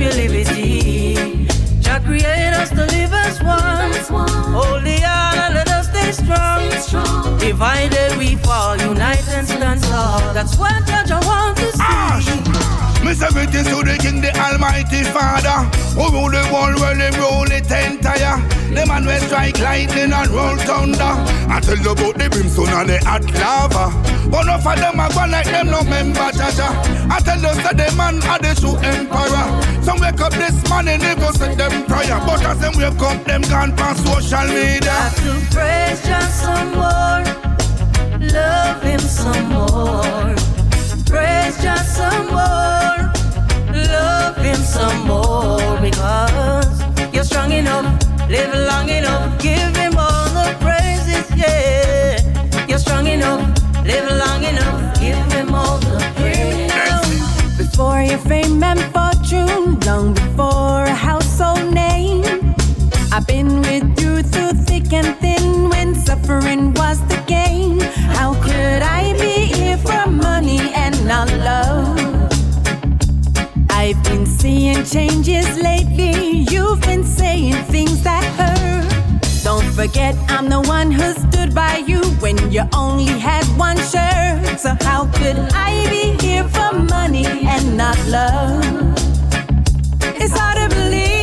[0.00, 1.46] Your liberty.
[1.80, 4.28] Jah create us to live as one.
[4.52, 7.38] Hold the on and let us stay strong.
[7.38, 10.32] Divided we fall, unite and stand tall.
[10.32, 12.49] That's what Jah wants to see.
[13.10, 15.66] Me say to the King, the Almighty Father,
[15.98, 18.38] who rule the world while him rule it entire.
[18.70, 21.18] The man will strike lightning and roll thunder.
[21.50, 23.90] I tell you about the brimstone and the hot lava.
[24.30, 26.70] But enough of them are gone like them no member Jaja.
[27.10, 29.46] I tell you say the man are the true emperor.
[29.82, 33.26] Some wake up this morning they go set them prayer, but as them wake up
[33.26, 34.86] them gone past social media.
[34.86, 37.26] Got to praise just some more.
[38.22, 40.49] Love him some more.
[41.10, 43.12] Praise just some more.
[43.74, 46.82] Love him some more because
[47.12, 47.86] you're strong enough,
[48.28, 52.66] live long enough, give him all the praises, yeah.
[52.68, 53.42] You're strong enough,
[53.84, 57.58] live long enough, give him all the praises.
[57.58, 62.54] Before your fame and fortune, long before a household name.
[63.12, 67.80] I've been with you through thick and thin when suffering was the game.
[68.16, 69.39] How could I be
[71.10, 71.98] not love?
[73.68, 76.46] I've been seeing changes lately.
[76.52, 79.42] You've been saying things that hurt.
[79.42, 84.60] Don't forget, I'm the one who stood by you when you only had one shirt.
[84.60, 88.62] So, how could I be here for money and not love?
[90.22, 91.19] It's hard to believe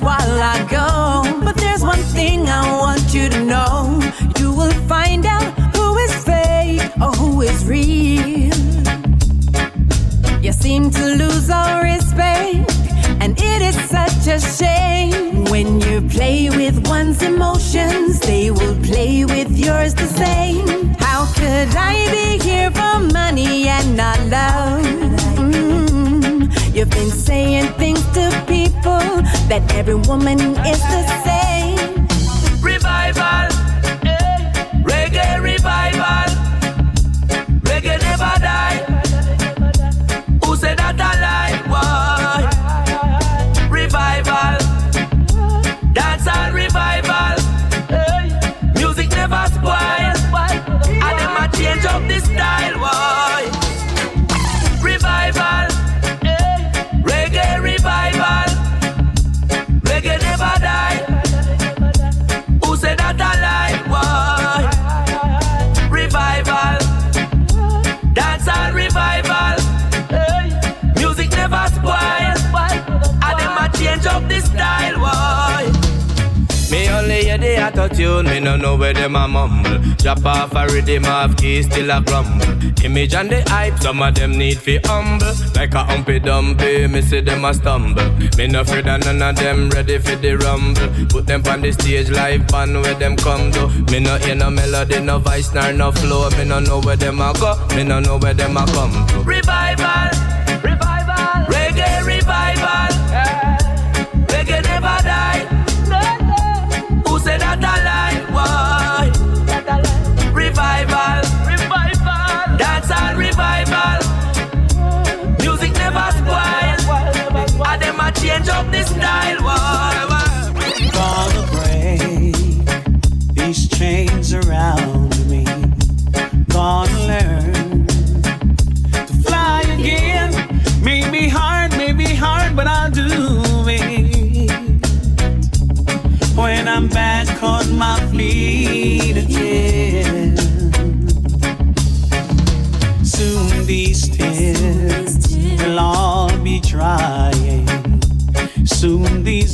[0.00, 1.40] while I go.
[1.44, 4.00] But there's one thing I want you to know.
[4.38, 8.54] You will find out who is fake or who is real.
[10.42, 12.70] You seem to lose all respect,
[13.22, 15.44] and it is such a shame.
[15.46, 20.94] When you play with one's emotions, they will play with yours the same.
[20.98, 25.13] How could I be here for money and not love?
[26.84, 31.53] You've been saying things to people that every woman is the same.
[77.72, 79.78] The auto tune, me no know where them a mumble.
[79.96, 82.46] Drop off a rhythm, half key still a grumble.
[82.84, 85.32] Image and the hype, some of them need fi humble.
[85.54, 88.04] Like a humpy dumpy, me see them a stumble.
[88.36, 90.88] Me no afraid of none of them ready for the rumble.
[91.08, 93.68] Put them on the stage live band where them come to.
[93.90, 96.28] Me no hear no melody, no voice, nor no flow.
[96.30, 99.18] Me no know where them a go, me no know where them a come to.
[99.20, 100.10] Revival,
[100.62, 101.83] revival, reggae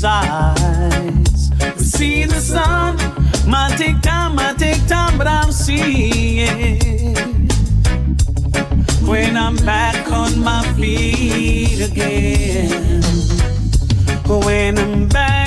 [0.01, 1.51] sides.
[1.77, 2.97] We see the sun,
[3.47, 6.79] might take time, might take time, but I'm seeing.
[9.07, 13.03] When I'm back on my feet again.
[14.27, 15.40] When I'm back.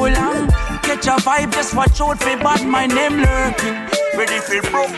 [0.00, 0.48] Time for so long.
[0.82, 3.74] Catch a vibe, just watch out for bad my name lurking.
[4.16, 4.90] Ready for broke.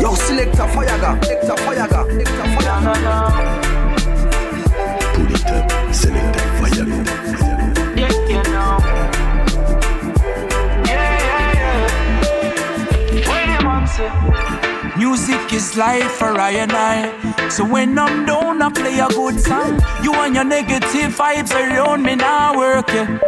[0.00, 3.14] Yo, selector Fayaga, selector Fayaga, selector Fayaga.
[5.14, 7.21] Pull it up, selector Fayaga.
[14.96, 17.48] Music is life for I and I.
[17.50, 19.82] So when I'm down, I play a good song.
[20.02, 23.20] You and your negative vibes around me now working.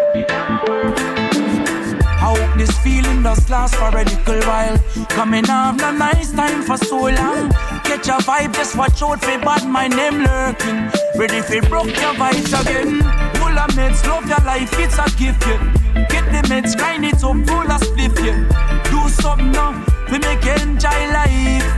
[2.24, 4.78] I hope this feeling does last for a little while.
[5.10, 7.50] Coming off a nice time for so long.
[7.84, 10.90] Catch a vibe, just watch out for bad my name lurking.
[11.18, 13.02] Ready for broke your vibes again.
[13.36, 16.06] Full of meds, love your life, it's a gift, yeah.
[16.08, 18.90] Get the meds, grind it up, full of spliff, yeah.
[18.90, 21.70] Do something now, we make enjoy life.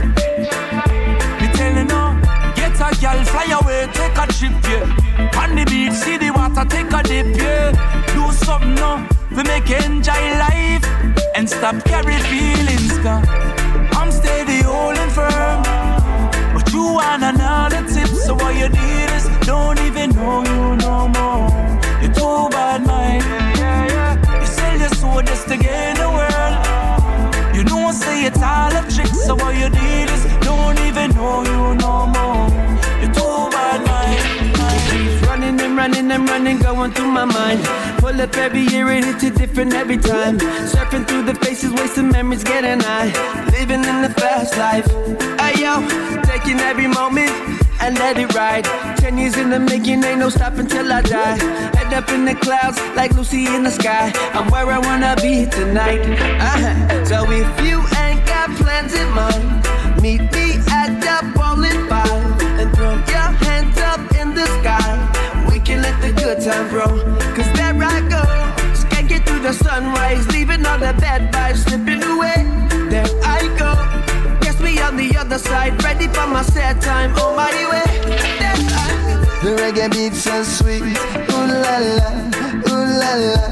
[1.39, 2.05] Me telling you,
[2.55, 5.41] get a girl, fly away, take a trip, yeah.
[5.41, 7.71] On the beach, see the water, take a dip, yeah.
[8.13, 9.07] Do something now
[9.37, 10.83] we make enjoy life
[11.35, 12.97] and stop carry feelings.
[13.03, 13.23] Cause
[13.93, 15.61] I'm steady holding firm,
[16.55, 18.07] but you want another tip.
[18.07, 21.49] So what you need is don't even know you no more.
[22.01, 23.21] You're too bad, man.
[24.41, 26.66] You sell your soul just to gain the world.
[27.87, 29.07] You know, say it's all a trick.
[29.07, 32.49] So what you did is don't even know you no more.
[32.99, 35.21] You're too bad, man.
[35.23, 37.63] Running and running and running, going through my mind.
[37.99, 40.37] Pull up every year, it hits it different every time.
[40.37, 43.13] Surfing through the faces, wasting memories, getting high.
[43.57, 44.87] Living in the fast life.
[45.39, 45.79] Hey yo,
[46.23, 47.31] taking every moment
[47.81, 48.65] and let it ride.
[48.97, 51.37] Ten years in the making, ain't no stopping till I die.
[51.77, 54.11] Head up in the clouds, like Lucy in the sky.
[54.33, 56.01] I'm where I wanna be tonight.
[56.01, 57.05] Uh-huh.
[57.05, 59.47] So if you ain't got plans in mind,
[60.01, 60.47] meet me
[60.81, 65.99] at the bowling five and throw your hands up in the sky We can let
[66.01, 66.91] the good time grow.
[67.35, 68.47] Cause there I go.
[69.17, 72.56] Just through the sunrise, leaving all the bad vibes slipping away.
[75.27, 77.83] Other side, ready for my sad time on my way.
[79.43, 82.09] The reggae beats so sweet, ooh la la,
[82.71, 83.45] ooh la la.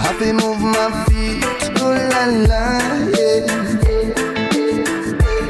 [0.00, 1.44] Happy move my feet,
[1.78, 2.62] ooh la la,
[3.12, 3.44] yeah.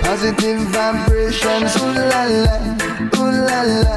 [0.02, 2.56] Positive vibrations, ooh la la,
[3.14, 3.96] ooh la la.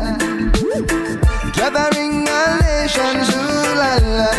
[1.58, 4.32] Gathering our nations, ooh la la.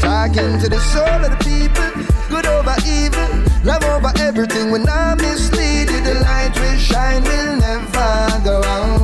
[0.00, 1.88] Talking to the soul of the people,
[2.28, 4.70] good over evil, love over everything.
[4.70, 8.95] When I mislead you, the light will shine, will never go out.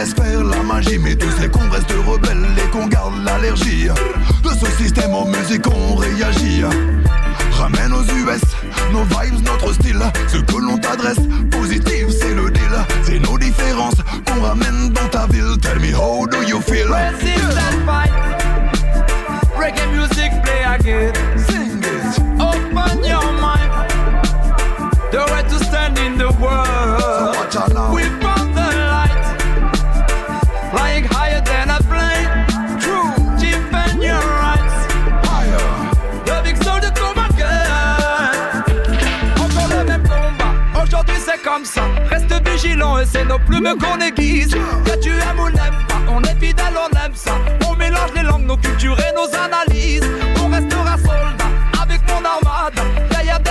[0.00, 0.98] Laisse faire la magie.
[0.98, 3.88] Mais tu sais qu'on reste rebelle et qu'on garde l'allergie.
[4.42, 6.62] De ce système aux musiques on réagit.
[7.52, 8.40] Ramène aux US
[8.92, 10.02] nos vibes, notre style.
[10.28, 12.74] Ce que l'on t'adresse, positif c'est le deal.
[13.02, 15.56] C'est nos différences qu'on ramène dans ta ville.
[15.60, 16.88] Tell me how do you feel?
[19.70, 21.38] Resistance fight Reggae music play again.
[21.38, 22.18] Sing it.
[22.40, 23.90] Open your mind.
[25.12, 27.00] The way to stand in the world.
[27.00, 27.94] So watch out now.
[27.94, 28.04] We
[41.42, 41.82] comme ça.
[42.10, 44.50] Reste vigilant et c'est nos plumes qu'on aiguise.
[44.84, 47.32] Que tu aimes ou n'aimes pas, on est fidèle, on aime ça.
[48.00, 50.08] On les langues, nos cultures et nos analyses.
[50.42, 51.50] On restera soldat
[51.82, 52.82] avec mon armada.
[53.10, 53.50] Derrière des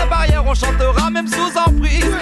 [0.55, 2.15] chantera même sous emprise.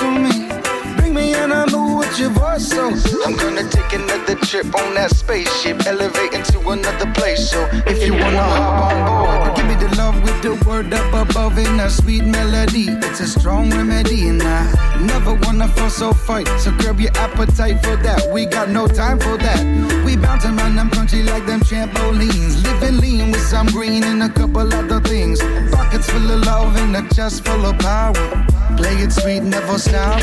[0.00, 0.48] To me.
[0.96, 2.88] Bring me in a mood with your voice so
[3.24, 7.50] I'm gonna take another trip on that spaceship, elevating to another place.
[7.50, 11.12] So if you wanna hop on board, Give me the love with the word up
[11.12, 12.86] above in a sweet melody.
[13.06, 14.62] It's a strong remedy, and I
[15.00, 16.48] never wanna fuss or fight.
[16.58, 18.30] So curb your appetite for that.
[18.32, 19.60] We got no time for that.
[20.04, 22.62] We bounce around them country like them trampolines.
[22.64, 25.40] Living lean with some green and a couple other things.
[25.72, 28.59] Pockets full of love and a chest full of power.
[28.80, 30.18] Play it sweet, never sour.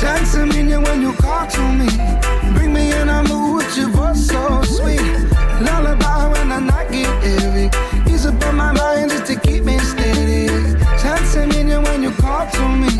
[0.00, 1.86] Chance a million when you call to me.
[2.52, 5.00] Bring me in a mood with your voice oh, so sweet.
[5.62, 7.70] Lullaby when I knock it heavy.
[8.10, 10.48] Ease up on my mind just to keep me steady.
[11.00, 12.90] Chance a million when you call to me.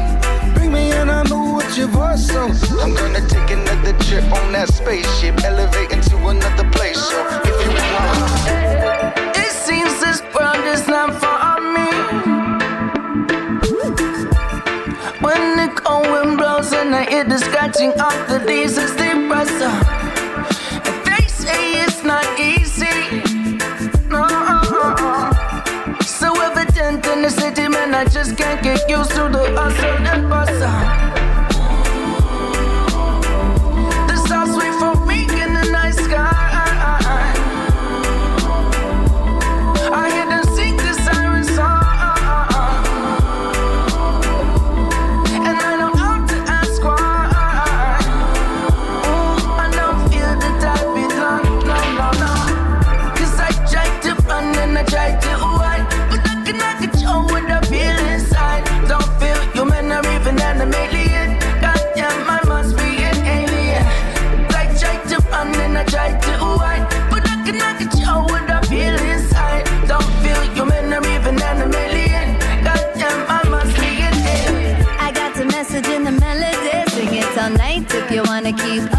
[0.54, 4.22] Bring me in a mood with your voice oh, so I'm gonna take another trip
[4.30, 6.67] on that spaceship, elevating to another
[17.78, 19.70] scratching of the leaves, it's depressor.
[20.84, 23.22] And they say it's not easy.
[24.08, 24.26] No.
[26.02, 30.07] So evident in the city, man, I just can't get used to the hustle
[78.52, 78.97] wanna keep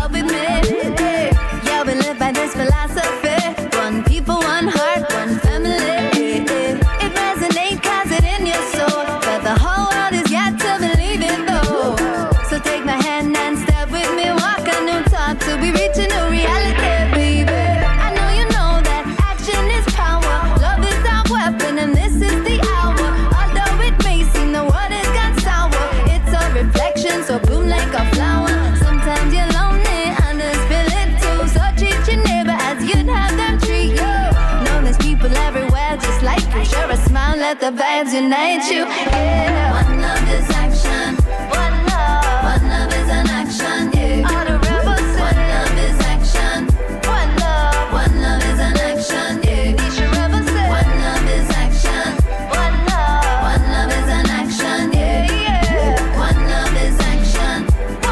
[37.71, 38.83] the vibes unite you.
[38.85, 39.83] Yeah.
[39.83, 41.15] One love is action.
[41.53, 42.43] One love.
[42.49, 43.81] One love is an action.
[43.93, 44.29] Yeah.
[44.29, 45.21] All the rebels say.
[45.29, 46.59] One love is action.
[47.05, 47.93] One love.
[47.93, 49.31] One love is an action.
[49.43, 49.77] Yeah.
[49.77, 50.67] These your rebels say.
[50.77, 52.09] One love is action.
[52.57, 53.37] One love.
[53.49, 54.81] One love is an action.
[54.97, 56.17] Yeah, yeah.
[56.25, 57.57] One love is action.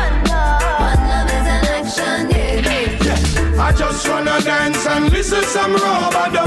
[0.01, 0.61] One love.
[0.85, 2.19] One love is an action.
[2.29, 3.65] Yeah.
[3.65, 6.46] I just wanna dance and listen some robot robot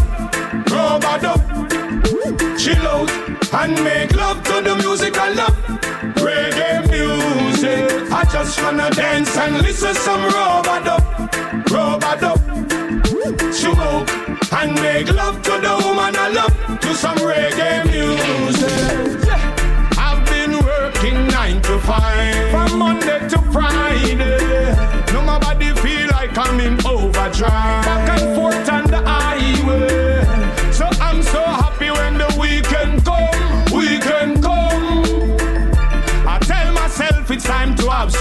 [3.63, 5.57] and make love to the music I love.
[6.25, 8.11] Reggae music.
[8.11, 11.00] I just wanna dance and listen some robot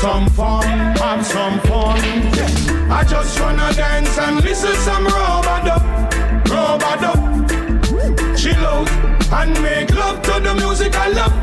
[0.01, 0.63] some fun.
[0.97, 1.97] Have some fun.
[2.37, 2.97] Yeah.
[2.99, 5.67] I just wanna dance and listen some robot
[6.49, 7.01] robot
[8.37, 8.89] Chill out
[9.39, 11.33] and make love to the music I love.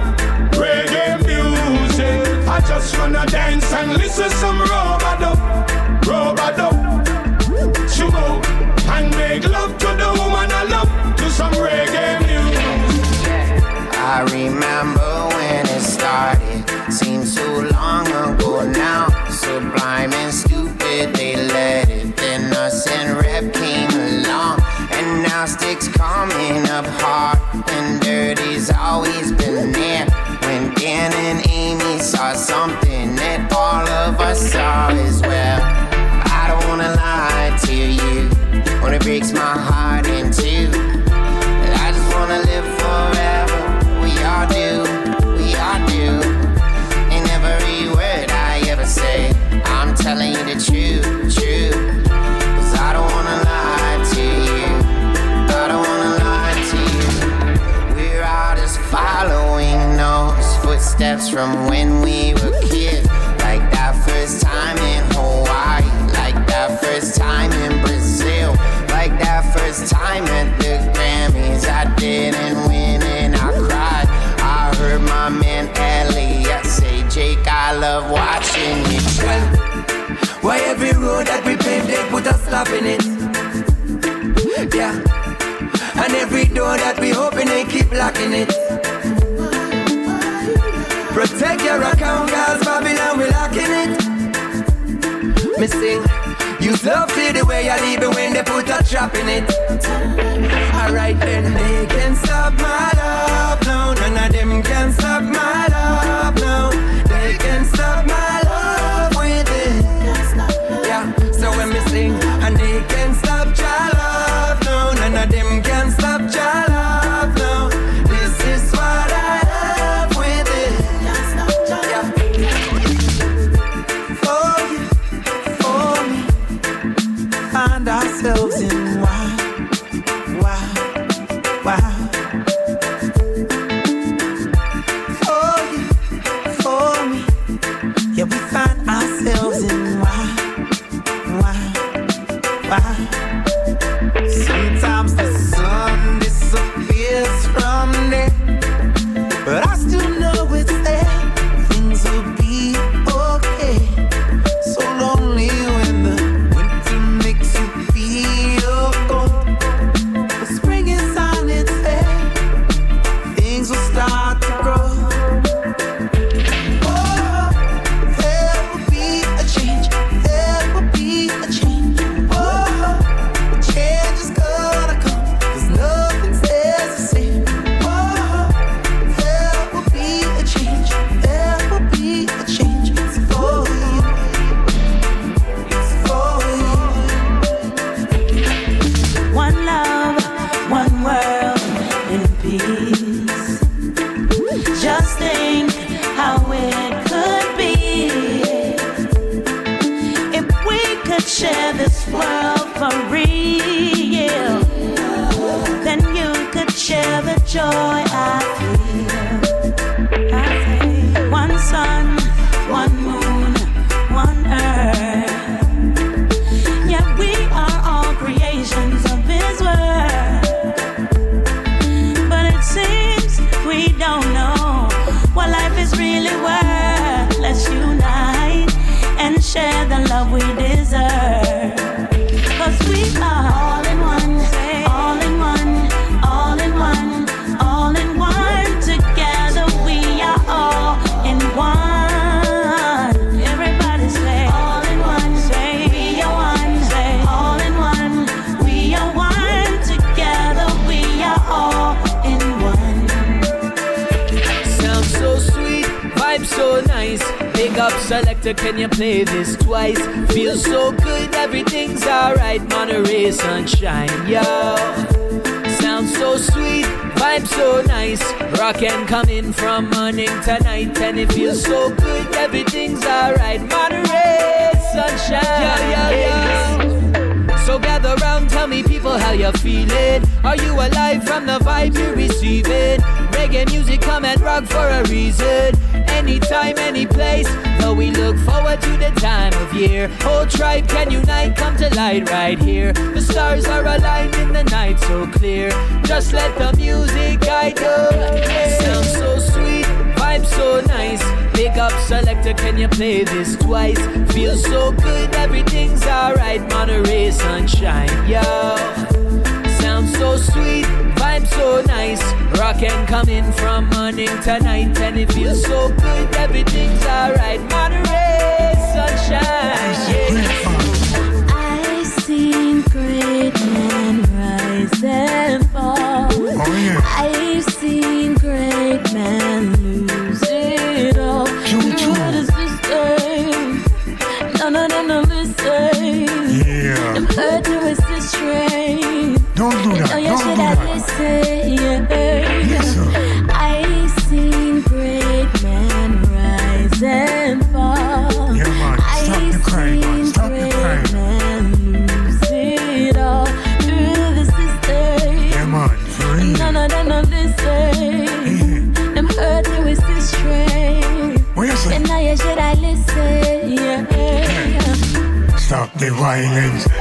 [0.60, 2.48] Reggae music.
[2.48, 5.20] I just wanna dance and listen some robot
[6.08, 6.58] robot
[7.88, 8.46] Smoke
[8.94, 9.95] and make love to
[82.56, 83.04] stopping it.
[84.74, 84.94] Yeah.
[86.02, 88.48] And every door that we open, they keep locking it.
[91.12, 93.90] Protect your account, guys, Babylon, we locking it.
[95.60, 96.00] Missing.
[96.58, 99.44] Use love to the way I leave it when they put a trap in it.
[100.80, 103.92] Alright then, they can stop my love now.
[103.92, 106.70] None of them can stop my love now.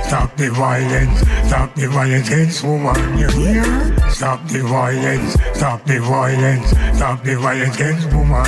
[0.08, 3.64] Stop the violence, stop the violence against woman, you hear?
[4.10, 8.45] Stop the violence, stop the violence, stop the violence against woman.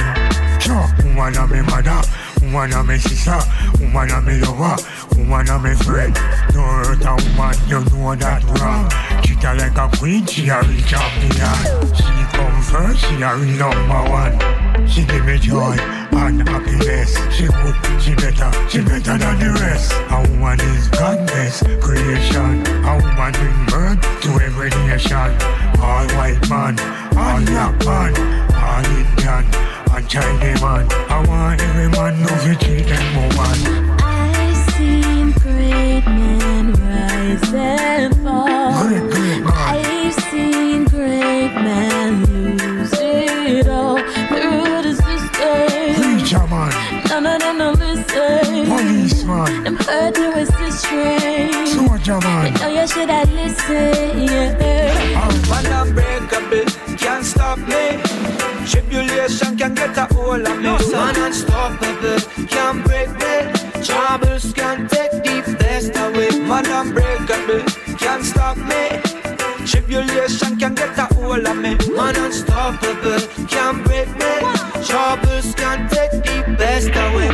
[0.62, 2.02] Sure, woman my mother,
[2.42, 3.40] woman are my sister,
[3.80, 4.78] woman are my lover,
[5.18, 6.14] woman are my friend.
[6.54, 8.90] Don't hurt a woman, you know that wrong.
[9.24, 11.94] Treat her like a queen, she a real champion.
[11.96, 14.88] She come first, she a real number one.
[14.88, 15.97] She give me joy
[16.28, 17.16] and happiness.
[17.34, 19.94] She good, she better, she better than the rest.
[20.12, 22.66] A woman is God's creation.
[22.84, 25.32] A woman bring birth to every nation.
[25.80, 26.76] All white man,
[27.16, 28.14] all black man,
[28.52, 29.46] all Indian,
[29.96, 30.86] and Chinese man.
[31.10, 33.60] I want every man know to treat them oh woman.
[34.02, 38.88] I've seen great men rise and fall.
[38.88, 39.54] Great, great man.
[39.56, 42.67] I seen great men lose
[49.48, 51.68] policeman, Them hurt you is the strain.
[51.68, 52.54] soldier man.
[52.54, 54.30] You know you should have listened.
[54.30, 55.28] Yeah.
[55.50, 56.66] Man unbreakable,
[56.98, 58.00] can't stop me.
[58.66, 60.92] Tribulation can get a hold of me.
[60.92, 63.84] Man unstoppable, can't break me.
[63.84, 66.30] Troubles can take the best away.
[66.40, 67.64] Man unbreakable,
[67.98, 69.02] can't stop me.
[69.66, 71.76] Tribulation can get a hold of me.
[71.96, 74.34] Man unstoppable, can't break me.
[74.86, 77.30] Troubles can take the best away.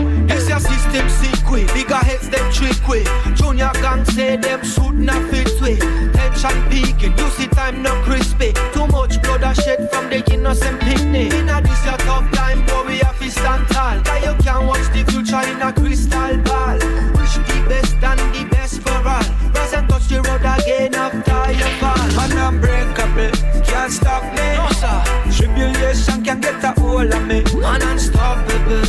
[0.53, 3.03] Your system secret, bigger heads them trick way.
[3.33, 5.77] Junior gang say them should not fit way.
[6.13, 8.53] Tension peaking, you see time not crispy.
[8.71, 11.33] Too much blood a shed from the innocent picnic.
[11.33, 13.99] In a this your tough time, boy we have to stand tall.
[14.03, 16.77] Cause you can watch the future in a crystal ball.
[17.17, 19.25] Wish the best and the best for all.
[19.55, 21.97] Rise and touch the road again after you fall.
[22.13, 23.33] Man unbreakable,
[23.65, 24.53] can't stop me.
[24.53, 25.01] No sir.
[25.33, 27.41] Tribulation can get a hold of me.
[27.59, 28.85] Man unstoppable,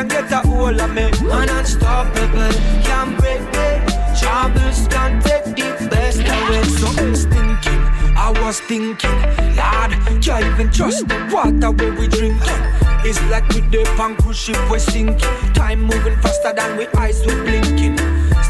[0.00, 1.10] can get a hold of me.
[1.28, 3.68] Man unstoppable, can't break me.
[4.18, 6.62] Troubles can't take the best away.
[6.64, 7.82] Something stinking.
[8.16, 9.18] I was thinking,
[9.58, 12.62] Lord, can't even trust the water where we drinking.
[13.04, 15.52] It's like we dip on cruise ship, we're sinking.
[15.54, 17.96] Time moving faster than we eyes we blinking.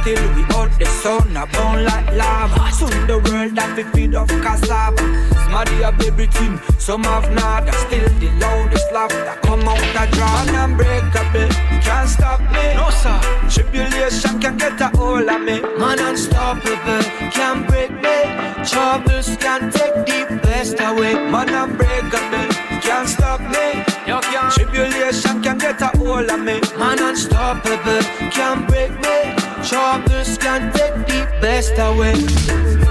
[0.01, 2.72] Still we out the sun, a burn like lava.
[2.72, 4.96] Soon the world that we feed off cassava.
[5.44, 7.72] Smarty have everything, some have nada.
[7.84, 10.46] Still the loudest laughter come out the drum.
[10.46, 11.48] Man unbreakable,
[11.84, 12.64] can't stop me.
[12.80, 13.20] No sir,
[13.51, 15.61] tribulation can get a hold of me.
[15.76, 17.05] Man unstoppable,
[17.36, 18.18] can't break me.
[18.64, 21.12] Troubles can take the best away.
[21.12, 22.48] Man unbreakable,
[22.80, 23.84] can't stop me.
[24.09, 24.51] You can't.
[24.55, 26.59] Tribulation can get a hold of me.
[26.78, 28.01] Man unstoppable,
[28.32, 29.49] can't break me.
[29.68, 32.14] Troubles can take the best away.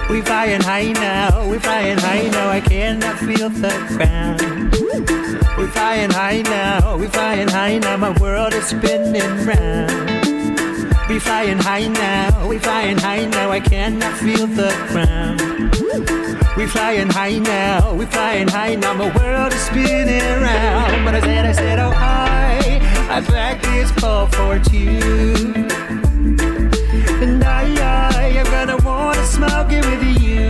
[0.09, 4.39] We flying high now, we flying high now, I cannot feel the ground.
[5.57, 10.09] We flying high now, we flying high now, my world is spinning round.
[11.09, 15.41] We flying high now, we flying high now, I cannot feel the ground.
[16.55, 21.03] We flying high now, we flying high now, my world is spinning round.
[21.03, 25.88] But I said, I said, oh I, I this ball for two.
[28.39, 30.49] I, I, gonna wanna smoke it with you.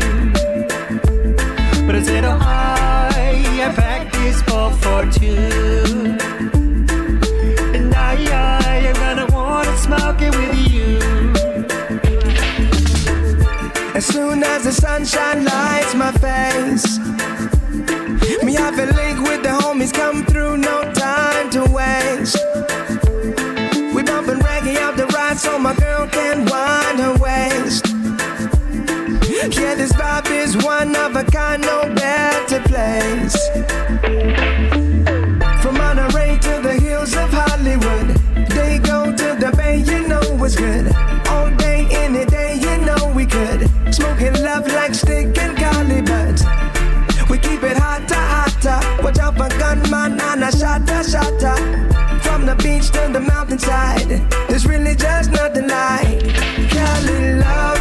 [1.88, 6.16] But I said, oh I, I packed this ball for two.
[7.74, 11.00] And I, I, I'm gonna wanna smoke it with you.
[13.96, 17.00] As soon as the sunshine lights my face,
[18.44, 22.49] me have a link with the homies come through, no time to waste.
[25.40, 27.86] So my girl can wind her waist.
[29.58, 33.38] Yeah, this vibe is one of a kind, no better place.
[35.62, 38.08] From Monterey to the hills of Hollywood,
[38.50, 40.94] they go to the bay, you know it's good.
[41.30, 43.62] All day, any day, you know we could.
[43.94, 46.44] Smoking love like stick and collie buds.
[47.30, 49.04] We keep it hotter, hotter.
[49.04, 51.89] Watch out for gunman and a shotter, shotter.
[52.50, 54.10] The beach to the mountainside,
[54.50, 56.34] there's really just nothing like
[56.72, 57.79] Cali love,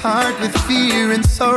[0.00, 1.47] heart with fear and sorrow?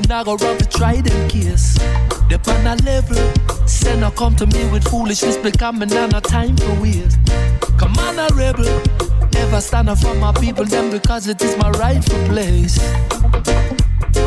[0.00, 1.78] When I go run to try them case.
[2.28, 3.16] They on a level.
[3.66, 7.18] Send or come to me with foolishness, becoming on a time for waste.
[7.78, 8.64] Come on a rebel.
[9.32, 12.78] Never stand up for my people, them because it is my rightful place.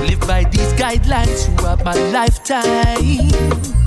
[0.08, 3.83] Live by these guidelines throughout my lifetime.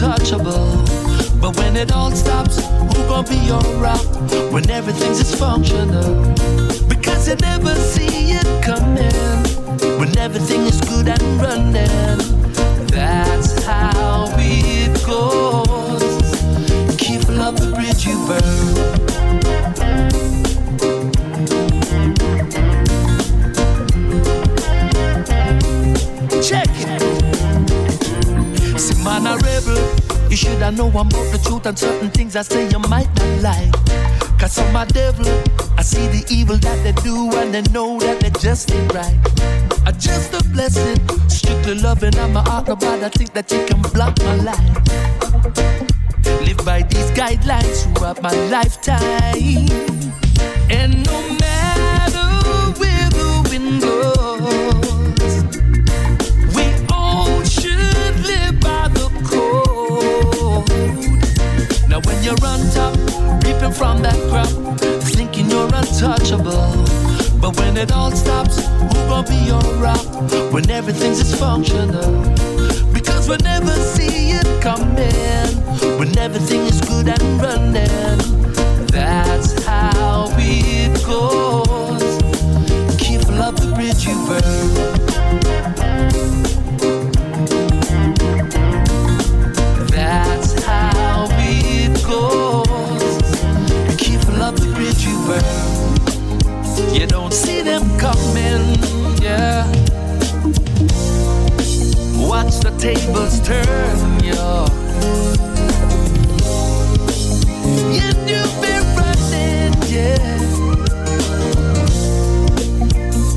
[0.00, 0.84] Untouchable.
[1.40, 4.04] But when it all stops, who gon' be your rock
[4.50, 6.88] when everything's dysfunctional?
[6.88, 9.12] Because you never see it coming
[9.98, 12.18] when everything is good and running.
[12.88, 16.02] That's how it goes.
[16.96, 18.40] Keep of the bridge you burn.
[26.42, 27.00] Check it.
[28.80, 29.89] See, man, a rebel.
[30.40, 33.42] Should have know I'm about the truth and certain things I say you might not
[33.42, 33.72] like.
[34.40, 35.26] Cause I'm a devil.
[35.76, 39.18] I see the evil that they do and they know that they just ain't right.
[39.84, 40.96] I just a blessing,
[41.28, 42.16] strictly loving.
[42.16, 44.76] I'm a heart, nobody think that you can block my life.
[46.46, 49.68] Live by these guidelines throughout my lifetime.
[50.70, 51.09] And
[67.70, 70.04] when it all stops, who gon' be your rock
[70.52, 72.12] when everything's dysfunctional?
[72.92, 75.54] Because we never see it coming
[75.96, 78.18] when everything is good and running.
[78.88, 82.02] That's how it goes.
[82.98, 84.42] Careful of the bridge you burn.
[89.90, 93.22] That's how it goes.
[93.96, 95.80] Careful of the bridge you burn.
[96.92, 98.64] You don't see them coming,
[99.22, 99.64] yeah.
[102.28, 104.66] Watch the tables turn, yeah.
[108.04, 110.18] And you've been running, yeah.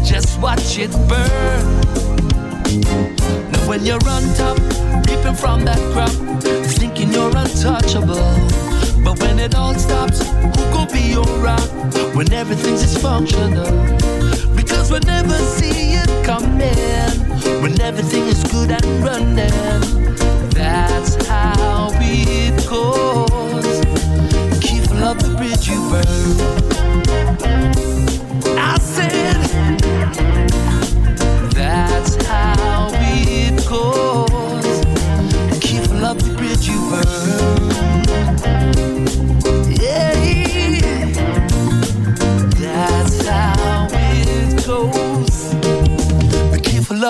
[0.04, 1.66] Just watch it burn.
[3.52, 4.58] Now when you're on top,
[5.06, 6.16] dipping from that crop,
[6.80, 8.73] thinking you're untouchable.
[9.04, 11.70] But when it all stops, who gon' be rock
[12.16, 13.72] when everything's dysfunctional?
[14.56, 17.14] Because we never see it coming
[17.62, 20.16] when everything is good and running.
[20.52, 23.82] That's how it goes.
[24.64, 26.74] Careful of the bridge you burn.
[28.58, 28.78] I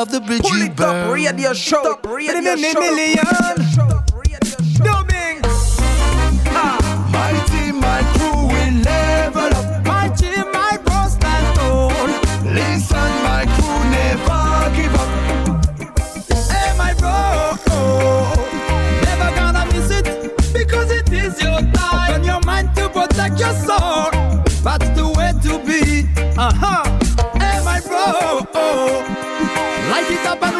[0.03, 1.07] of the bridge Pull you it burn.
[1.07, 2.79] up, radio show, radio Million, show.
[2.81, 3.82] million.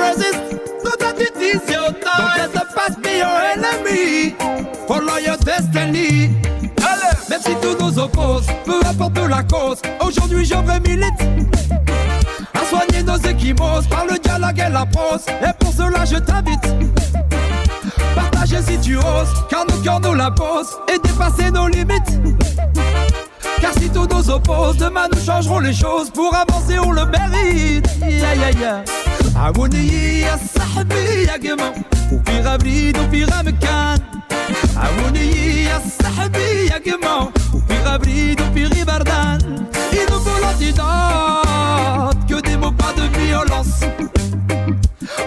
[0.04, 0.40] Resist.
[0.84, 2.20] So that it is your time.
[2.20, 3.24] Don't let the past be
[5.44, 6.30] destiny.
[7.30, 11.22] Même si tout nous oppose, peu importe la cause, aujourd'hui je veux milite
[12.54, 15.26] à soigner nos échymoses par le dialogue et la prose.
[15.42, 16.62] Et pour cela, je t'invite.
[18.16, 22.20] Partager si tu oses, car nos cœurs nous l'imposent et dépasser nos limites.
[23.63, 27.87] Car si tout nous oppose, demain nous changerons les choses pour avancer, on le mérite.
[28.01, 28.85] Yeah, yeah, yeah.
[29.37, 31.75] عاوني يا صاحبي يا جماعة
[32.13, 33.99] وفي غبريد وفي غمكان
[34.77, 42.57] عاوني يا صاحبي يا جماعة وفي غبريد وفي غبردان Il nous faut l'antidote Que des
[42.57, 43.81] mots pas de violence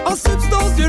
[0.06, 0.88] En substance du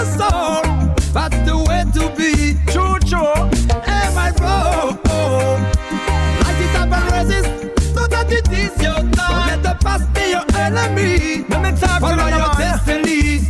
[0.00, 0.62] your soul.
[1.12, 3.34] That's the way to be True, true
[3.82, 4.96] Hey my bro
[6.40, 9.12] Light it up and resist So that it is your time.
[9.12, 11.42] Don't let the past be your enemy.
[11.98, 13.40] Follow your destiny.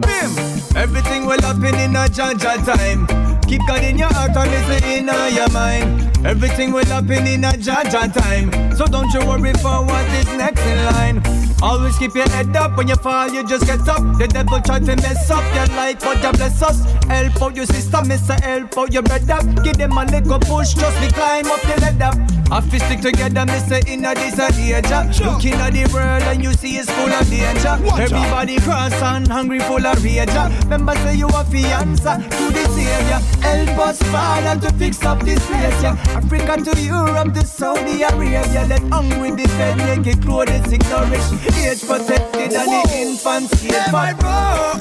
[0.00, 0.30] Bim.
[0.76, 3.06] Everything will happen in a Jah Jah time.
[3.46, 6.26] Keep God in your heart and listen in your mind.
[6.26, 8.50] Everything will happen in a Jah Jah time.
[8.76, 11.22] So don't you worry for what is next in line.
[11.62, 14.02] Always keep your head up when you fall, you just get up.
[14.18, 16.84] The devil try to mess up your life, but God bless us.
[17.04, 19.38] Help out your sister, miss help out your brother.
[19.62, 22.12] Give them a little push, just we climb up the ladder.
[22.50, 25.24] Have to stick together, miss in a this a danger.
[25.24, 27.78] Looking at the world and you see it's full of danger.
[27.96, 30.28] Everybody cross and hungry, full of rage.
[30.64, 33.35] Remember say you a fiance to the savior.
[33.42, 35.82] Help us Father to fix up this place.
[35.82, 35.96] Yeah.
[36.08, 38.66] Africa to Europe to Saudi Arabia.
[38.68, 41.32] Let hungry defend, make it clothes ignorance.
[41.56, 44.72] Age protected and the infants care Hey, my bro,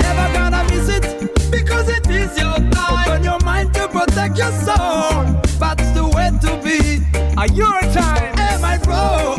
[0.00, 3.08] never gonna miss it because it is your time.
[3.08, 5.24] Open your mind to protect your soul.
[5.58, 7.02] That's the way to be.
[7.38, 8.36] A your time.
[8.36, 9.36] Hey, my bro,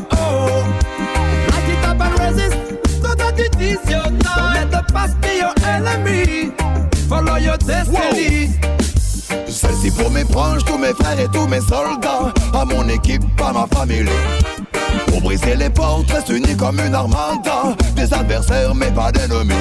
[10.26, 12.34] tous mes frères et tous mes soldats.
[12.54, 14.06] À mon équipe, à ma famille.
[15.08, 17.76] Pour briser les portes, reste unis comme une armada.
[17.96, 19.54] Des adversaires, mais pas d'ennemis.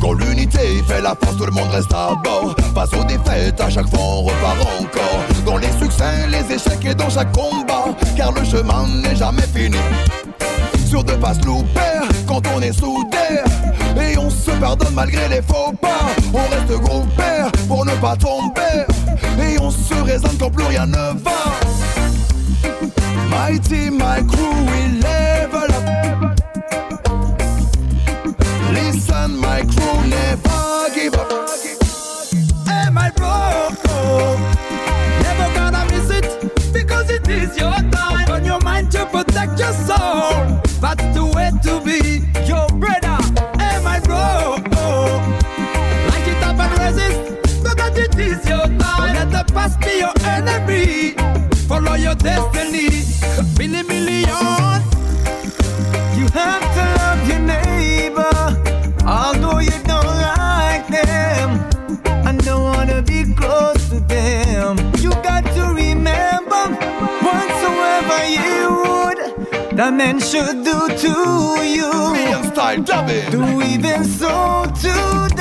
[0.00, 2.54] Quand l'unité fait la force, tout le monde reste à bord.
[2.74, 5.20] Face aux défaites, à chaque fois on repart encore.
[5.44, 7.86] Dans les succès, les échecs et dans chaque combat.
[8.16, 9.78] Car le chemin n'est jamais fini.
[10.86, 13.42] Sûr de pas se louper quand on est soudés.
[14.00, 16.06] Et on se pardonne malgré les faux pas.
[16.32, 18.84] On reste groupés pour ne pas tomber.
[19.40, 21.30] Et on se raisonne quand plus rien ne va.
[23.62, 26.38] Team, my crew, we level up.
[28.72, 31.32] Listen, my crew, never give up.
[32.66, 33.66] Hey, my bro,
[35.22, 38.28] never gonna miss it because it is your time.
[38.28, 39.72] Open your mind to protect your
[49.68, 51.12] past be your enemy.
[51.66, 52.88] Follow your destiny.
[53.56, 54.82] Billy million.
[56.18, 58.38] You have to love your neighbor,
[59.06, 61.68] although you don't like them
[62.26, 64.76] and don't wanna be close to them.
[64.98, 66.64] You got to remember,
[67.24, 71.88] whatsoever you would, the men should do to you.
[73.30, 75.37] Do even so to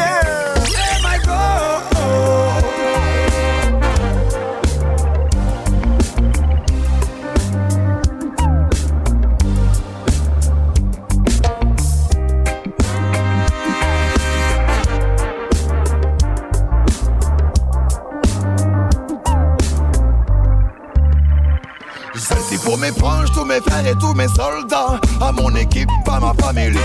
[22.78, 26.32] Pour mes proches, tous mes frères et tous mes soldats, à mon équipe, à ma
[26.36, 26.78] famille.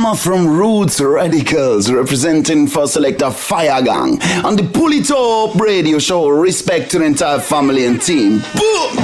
[0.00, 5.98] Jama from Roots Radicals representing for Selector Fire Gang on the Pull It Up radio
[5.98, 6.28] show.
[6.28, 8.38] Respect to the entire family and team.
[8.54, 8.96] Boom!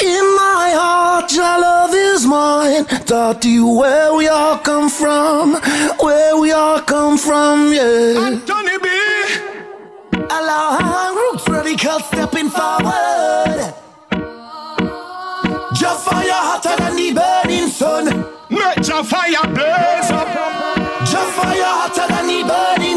[0.00, 2.86] In my heart, your love is mine.
[3.04, 5.56] Taught you where we all come from,
[6.00, 8.40] where we all come from, yeah.
[8.46, 8.88] Johnny B.
[10.14, 13.74] Allow roots radical stepping forward.
[15.74, 18.31] Just fire hotter than the burning sun.
[18.52, 20.28] Make your fire blaze up.
[21.08, 22.91] Just fire hotter than burning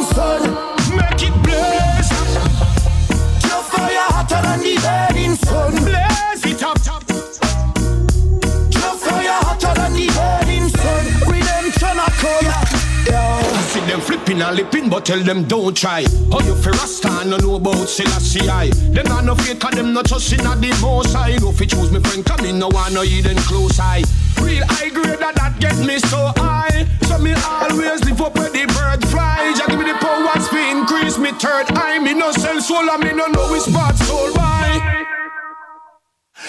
[14.26, 16.02] Flipping and lipping, but tell them don't try.
[16.32, 18.70] How you fi rasta no know about Selassie I.
[18.90, 21.38] Them not no fake, them not trust in a the most I.
[21.38, 24.04] No fi choose me friend, come in, no one no hidden close eye.
[24.42, 26.88] Real high grade that, that get me so high.
[27.04, 29.54] So me always live up where the bird fly.
[29.56, 32.00] Just give me the power, fi increase me third eye.
[32.00, 35.06] Me no sell soul, and me no know which part soul by.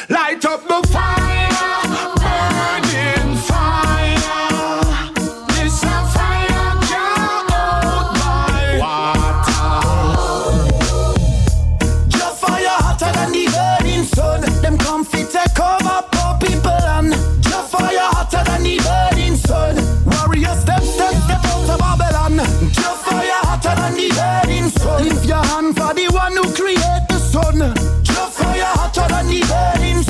[0.09, 1.51] Light up the fire,
[2.16, 3.15] burning fire.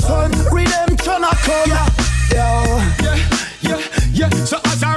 [0.07, 0.31] Sun.
[0.51, 1.69] Redemption a come.
[1.69, 3.17] Yeah, yeah,
[3.61, 3.81] yeah,
[4.13, 4.29] yeah.
[4.45, 4.96] So as a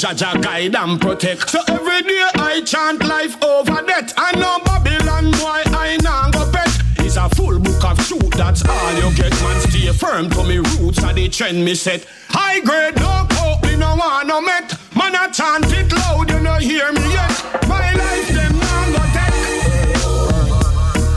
[0.00, 1.50] Jah Jah guide and protect.
[1.50, 4.14] So every day I chant life over death.
[4.16, 6.70] I know Babylon boy, I nah go pet.
[7.00, 9.30] It's a full book of truth, that's all you get.
[9.42, 12.06] Man, stay firm to me roots, are the trend me set.
[12.30, 14.72] High grade, no coke, me no want no met.
[14.96, 17.68] Man, I chant it loud, you no hear me yet.
[17.68, 20.00] My life, them nah go take.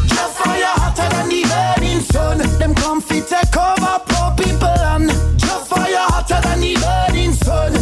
[0.10, 2.39] just fire hotter than the burning sun.
[2.60, 5.07] Them come fit take over poor people and
[5.39, 7.73] just fire hotter than the burning sun.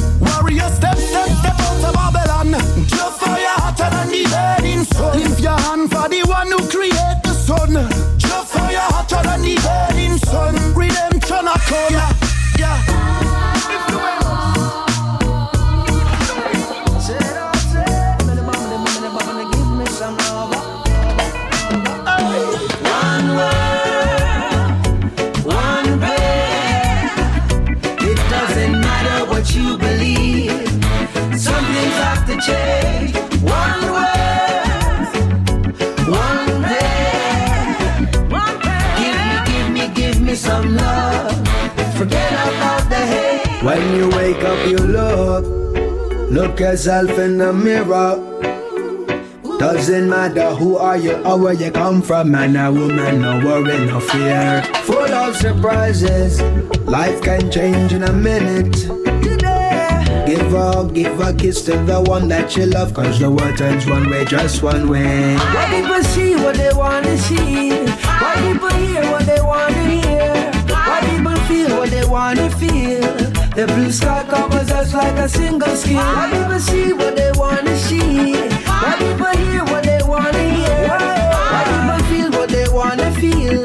[5.42, 7.74] Your hand for the one who create the sun.
[8.18, 10.56] Just fire hotter than the burning sun.
[10.76, 11.94] Redemption a come.
[12.60, 12.78] Yeah,
[26.00, 27.12] prayer.
[28.10, 30.52] It doesn't matter what you believe.
[31.40, 32.81] Some things have to change.
[43.92, 45.44] When you wake up, you look,
[46.32, 48.16] look yourself in the mirror.
[49.60, 53.86] Doesn't matter who are you or where you come from, man or woman, no worry,
[53.86, 54.64] no fear.
[54.86, 56.42] Full of surprises,
[56.88, 58.78] life can change in a minute.
[60.26, 63.86] Give a, give a kiss to the one that you love, cause the world turns
[63.86, 65.36] one way, just one way.
[65.36, 67.72] Why people see what they wanna see?
[67.74, 70.52] Why people hear what they wanna hear?
[70.70, 73.31] Why people feel what they wanna feel?
[73.54, 75.98] The blue sky covers us like a single skin.
[75.98, 76.30] Ah.
[76.32, 78.34] Why people see what they wanna see?
[78.66, 78.80] Ah.
[78.84, 80.88] Why people hear what they wanna hear?
[80.90, 81.52] Ah.
[81.52, 83.64] Why people feel what they wanna feel?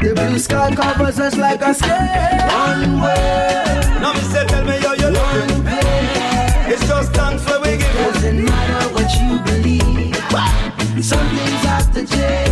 [0.00, 1.90] The blue sky covers us like a skin.
[1.90, 3.98] One way.
[4.00, 5.66] Now me say, tell me how you looking.
[6.72, 7.92] It's just thanks where we give.
[7.92, 10.16] Doesn't matter what you believe.
[11.04, 12.45] Some things have to change.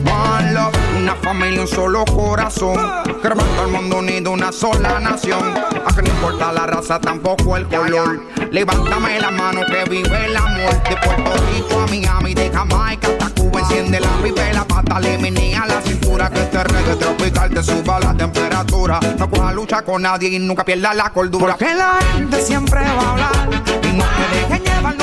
[0.00, 2.78] One love, una familia, un solo corazón.
[3.20, 5.54] Cremando al mundo unido, una sola nación.
[5.86, 8.22] A que no importa la raza, tampoco el color.
[8.50, 10.70] Levántame la mano que vive el amor.
[10.84, 13.60] De Puerto Rico a Miami, de Jamaica hasta Cuba.
[13.60, 16.30] Enciende la pipa la pata, le menea la cintura.
[16.30, 19.00] Que este reggae tropical te suba la temperatura.
[19.18, 21.56] No coja lucha con nadie y nunca pierda la cordura.
[21.58, 23.62] Porque la gente siempre va a hablar.
[23.82, 24.97] Y no te dejen llevar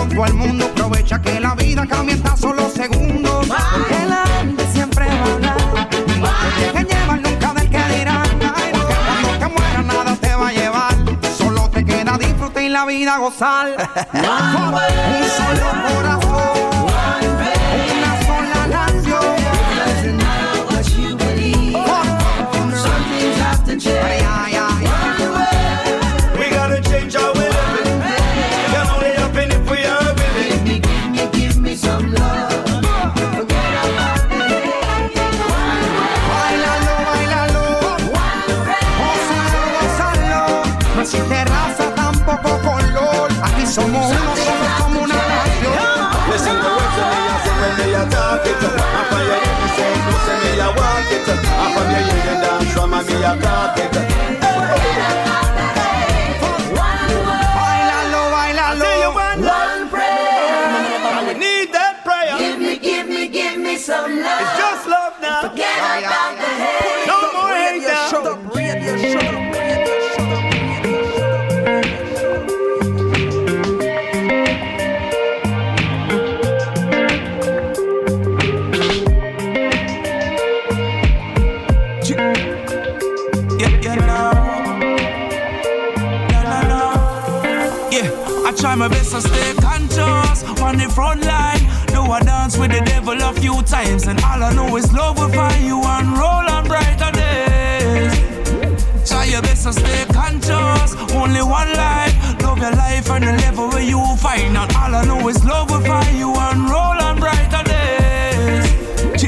[0.00, 0.64] a quedar bien con todo el mundo.
[0.66, 3.46] Aprovecha que la vida cambia en tan solo segundos.
[3.46, 5.56] Porque la gente siempre va a hablar.
[6.18, 8.22] No te nunca del que dirá.
[8.72, 10.94] Porque cuando te mueras nada te va a llevar.
[11.36, 13.68] Solo te queda disfrutar y la vida gozar.
[14.12, 16.29] Un solo corazón.
[94.10, 98.12] And all I know is love will find you and roll on brighter days.
[99.08, 100.96] Try your best to stay conscious.
[101.14, 102.14] Only one life.
[102.42, 104.56] Love your life and the level where you find.
[104.56, 109.22] And all I know is love will find you and roll on brighter days.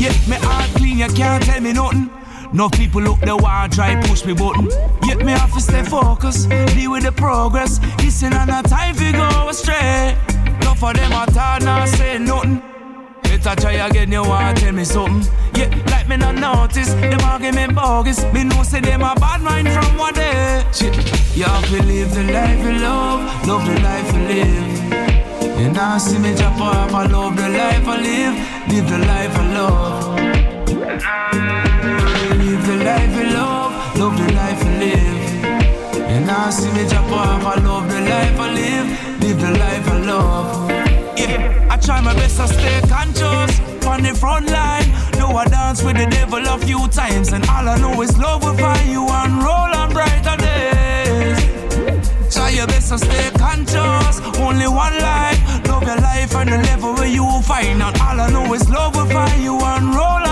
[0.00, 2.10] Yeah, me heart clean, you can't tell me nothing.
[2.52, 4.70] No people look the want try push me button.
[5.06, 7.78] Yet me have to stay focused, deal with the progress.
[7.98, 10.16] Listen and a time we go astray.
[10.62, 12.73] No for them at all, not say nothing.
[13.44, 15.22] Better try again, you want to tell me something.
[15.54, 18.24] Yeah, like me not notice, them argument bogus.
[18.32, 20.64] Me know say them a bad mind from one day.
[20.72, 20.96] Shit,
[21.36, 25.60] you have to live the life you love, love the life you live.
[25.60, 28.34] You now see me drop off, I love the life I live,
[28.72, 30.18] live the life I love.
[32.40, 35.20] Live the life you love, love the life you live.
[36.10, 38.86] You now see me drop off, I love the life I live,
[39.20, 40.70] live the life I love.
[41.18, 44.88] Yeah, I try my best to stay conscious on the front line.
[45.18, 48.42] Know I dance with the devil a few times, and all I know is love
[48.42, 51.38] will find you and roll on brighter days.
[52.34, 54.20] Try your best to stay conscious.
[54.38, 55.40] Only one life.
[55.68, 57.82] Love your life and the level where you find.
[57.82, 60.23] And all I know is love will find you and roll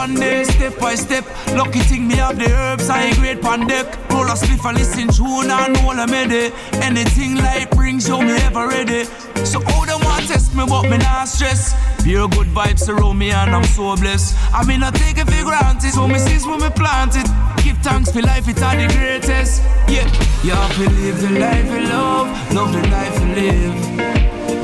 [0.00, 1.24] one day, step by step.
[1.52, 3.86] Lucky thing me have the herbs, I great pan deck.
[4.08, 6.54] Roll a spliff and listen tune and all I made it.
[6.88, 9.04] Anything life brings you me ever ready.
[9.44, 11.74] So all them want test me, but me not stress.
[12.02, 14.38] Pure good vibes around me and I'm so blessed.
[14.54, 17.28] I mean I take it for granted, so me sees when me plant it.
[17.62, 19.60] Give thanks for life, it's all the greatest.
[19.86, 20.08] Yeah,
[20.42, 23.76] you have to live the life you love, love the life you live.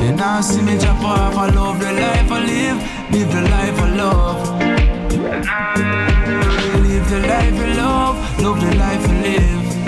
[0.03, 2.79] You now see me jump off, I love the life I live,
[3.13, 4.76] live the life I love.
[5.17, 9.87] Live the life you love, love the life you live.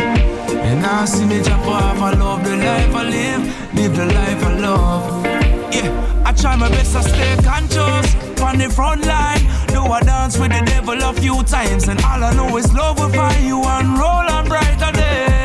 [0.64, 4.44] And now see me jump off, I love the life I live, live the life
[4.44, 5.26] I love.
[5.74, 9.40] Yeah, I try my best to stay conscious on the front line.
[9.66, 12.98] Do I dance with the devil a few times, and all I know is love
[12.98, 15.37] will find you and roll on brighter days.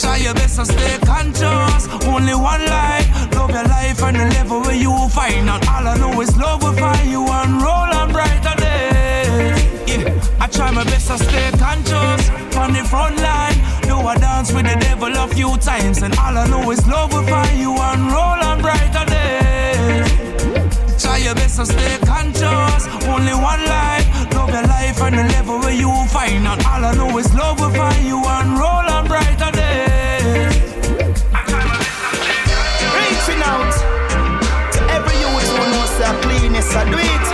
[0.00, 3.06] Try your best to stay conscious, only one life.
[3.34, 6.62] Love your life and the level where you find, and all I know is love
[6.62, 9.62] will find you and roll on brighter days.
[9.86, 13.58] Yeah, I try my best to stay conscious on the front line.
[13.82, 17.12] Do I dance with the devil a few times, and all I know is love
[17.12, 20.08] will find you and roll on brighter days.
[21.02, 24.06] Try your best to stay conscious, only one life.
[24.32, 27.34] Love your life and the level where you will find, and all I know is
[27.34, 29.59] love will find you and roll on brighter days.
[33.50, 33.74] Out
[34.74, 37.26] to every youth who knows their cleanness, I do it.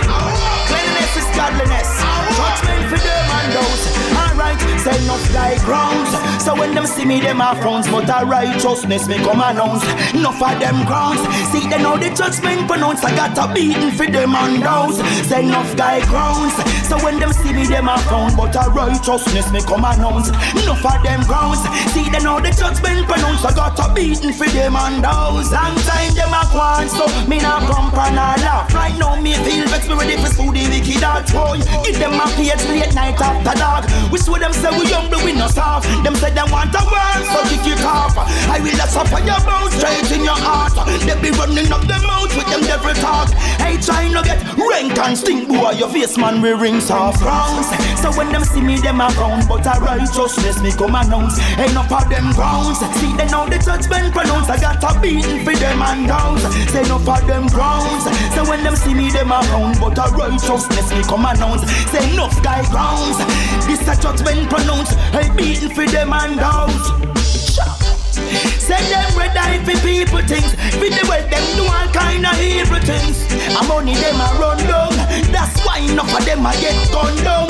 [0.67, 2.16] Cleanliness is godliness.
[2.37, 3.83] Judgment for them and those.
[4.13, 6.13] Alright, say enough like grounds.
[6.43, 9.83] So when them see me, them are frowns, but a righteousness me come announce.
[10.13, 11.19] Enough of them grounds.
[11.51, 13.03] See they know the judgment pronounced.
[13.03, 15.01] I got a beating for them and those.
[15.27, 16.53] Say enough guy grounds.
[16.87, 20.29] So when them see me, them are frowns, but a righteousness me come announce.
[20.55, 21.59] Enough of them grounds.
[21.91, 23.43] See they know the judgment pronounced.
[23.43, 25.51] I got a beating for them and those.
[25.51, 28.71] Long time them a gone, so me not bump and a laugh.
[28.73, 31.59] Right now me feel vexed, me ready for school the wicked dog boy.
[31.83, 33.85] Give them a page late night after dark.
[34.11, 35.87] We swear them say we but we no soft.
[36.03, 38.17] Them say them want a world, so kick it off.
[38.17, 40.73] I will suffer your mouth straight in your heart.
[41.05, 43.29] They be running up their mouth with them devil talk.
[43.61, 45.71] Hey, trying to get rank and stink, boy.
[45.77, 47.67] Your face man we rings off rounds.
[48.01, 51.37] So when them see me, them a round, but a righteousness me come announce.
[51.57, 52.79] Enough of them grounds.
[52.99, 54.49] See they know the judgment pronounced.
[54.49, 56.43] I got a beating for them and downs.
[56.71, 58.03] Say enough of them grounds.
[58.33, 61.63] So when them see me, them a round, but a righteousness me come announce.
[61.91, 63.17] Say enough guy grounds.
[63.67, 64.97] This a judgment pronounced.
[65.13, 66.81] Hey, beating for them and downs.
[68.57, 70.51] Say them red eye for people things.
[70.81, 73.21] With the way them do all kind of evil things.
[73.53, 74.97] And money them a run down.
[75.31, 77.47] That's why enough of them a get gunned down.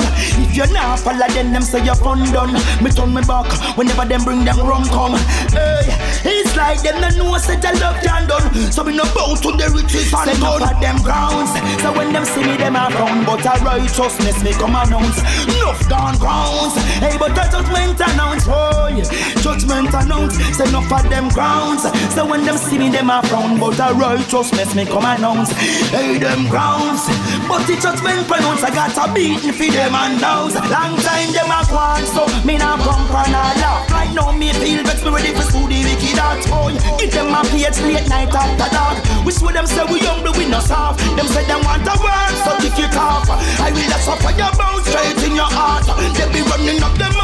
[0.48, 2.54] If you're not follow them, them say you're fun done.
[2.82, 3.46] Me turn me back
[3.76, 5.14] whenever them bring them rum come.
[5.52, 5.84] Hey,
[6.24, 8.72] it's like them no know such a love can done.
[8.72, 10.62] So we no bow to the riches and gun.
[10.64, 11.52] of them grounds.
[11.84, 13.24] So when them see me, them a frown.
[13.28, 15.20] But a righteousness me come announce.
[15.44, 16.74] Enough gone grounds.
[16.96, 18.48] Hey, but a judgment announce.
[18.48, 19.04] Oh, yeah.
[19.44, 20.40] Judgment announce.
[20.56, 21.84] Say enough of them grounds.
[22.14, 23.60] So when them see me, them a frown.
[23.60, 25.52] But a righteousness me come announce.
[25.92, 27.04] Hey, them grounds.
[27.44, 28.64] But the judgment pronounce.
[28.64, 30.54] I got a beating for them and those.
[30.54, 32.06] Long time them a gone.
[32.06, 33.90] So me not come for no laugh.
[33.90, 35.04] Right now me feel vexed.
[35.04, 36.18] Me ready for school the wicked.
[36.50, 36.96] Oh, yeah.
[36.98, 38.96] Give them a page late night after dark.
[39.24, 41.00] We swear them say we young, but we no soft.
[41.16, 43.28] Them say them want a world, so kick it off.
[43.28, 45.86] I will let suffer your mouth straight in your heart.
[46.14, 47.17] They be running up them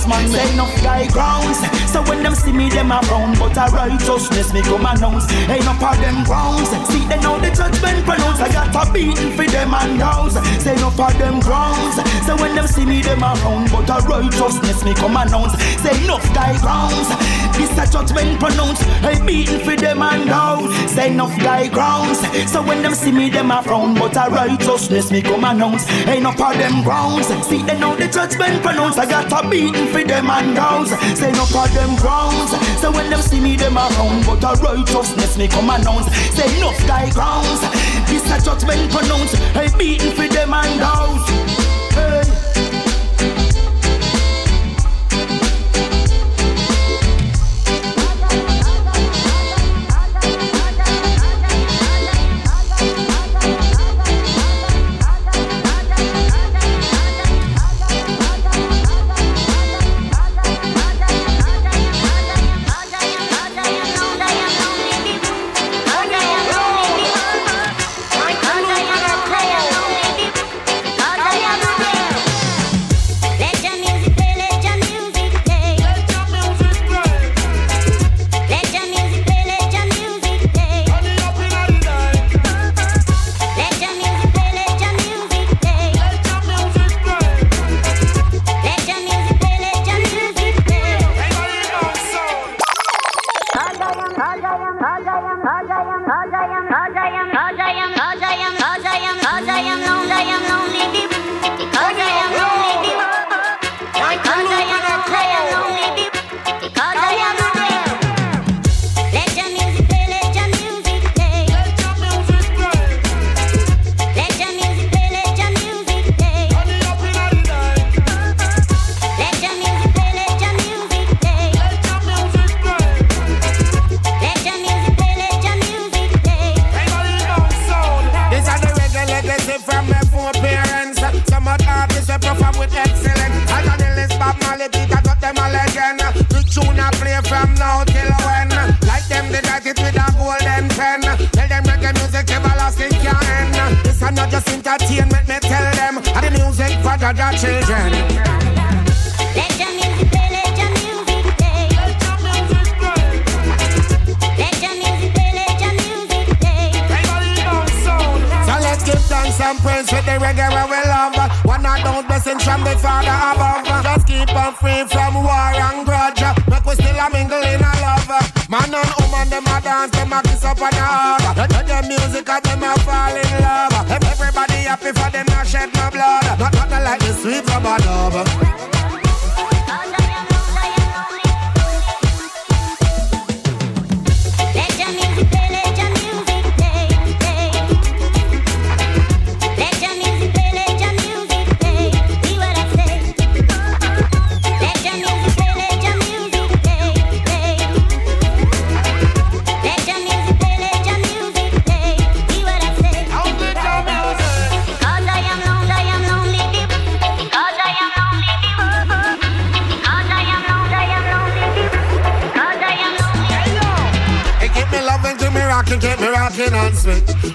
[0.00, 1.58] face man say enough guy grounds.
[1.90, 5.30] So when them see me, them a frown, but a righteousness me come announce.
[5.48, 6.68] Ain't no of them grounds.
[6.88, 8.40] See they know the judgment pronounce.
[8.40, 10.34] I got a beating for them and house.
[10.62, 11.96] Say no of them grounds.
[12.26, 15.58] So when them see me, them a frown, but a righteousness me come announce.
[15.82, 17.08] Say enough guy grounds.
[17.56, 18.80] This a judgment pronounce.
[19.04, 20.72] Hey, beating for them and house.
[20.92, 22.20] Say enough guy grounds.
[22.50, 25.88] So when them see me, them a frown, but a righteousness me come announce.
[26.06, 27.26] Ain't no of them grounds.
[27.46, 28.96] See they know the judgment pronounce.
[28.96, 30.90] I got a beating for them and house.
[31.18, 32.50] Say no of them grounds.
[32.80, 36.06] So when them see me, them a frown, but a righteousness me come announce.
[36.34, 37.60] Say enough guy grounds.
[38.08, 39.32] This a judgment pronounce.
[39.52, 41.59] Hey, beating for them and house.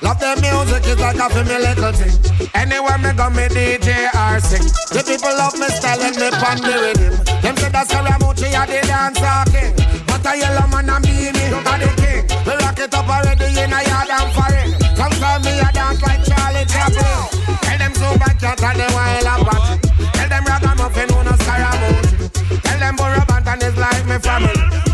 [0.02, 2.18] Love the music, it's like a me little thing.
[2.58, 4.66] Anywhere me go, me DJ or sing.
[4.90, 7.14] The people love me style and me pan the rhythm.
[7.46, 9.78] Them say that Saramucci, a the dancer king.
[10.10, 12.26] But a yellow man a me, me are the king.
[12.50, 14.70] We rock it up already in a yard and foreign.
[14.98, 17.22] Sometimes me a dance like Charlie Chaplin.
[17.62, 19.78] Tell them so back cat and the wild up at
[20.18, 22.34] Tell them ragamuffin, who no Saramucci.
[22.66, 24.85] Tell them Burabant and like me family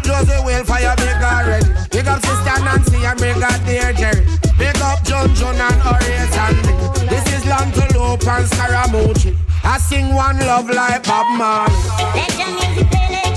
[0.00, 1.66] up Josie your big already.
[1.90, 4.24] Big up Sister Nancy and big up dear Jerry.
[4.58, 7.08] Big up John John and Horace and me.
[7.08, 9.36] This is Lantelope and Scaramucci.
[9.64, 11.74] I sing one love like Bob Marley.
[12.14, 13.34] Let your music play,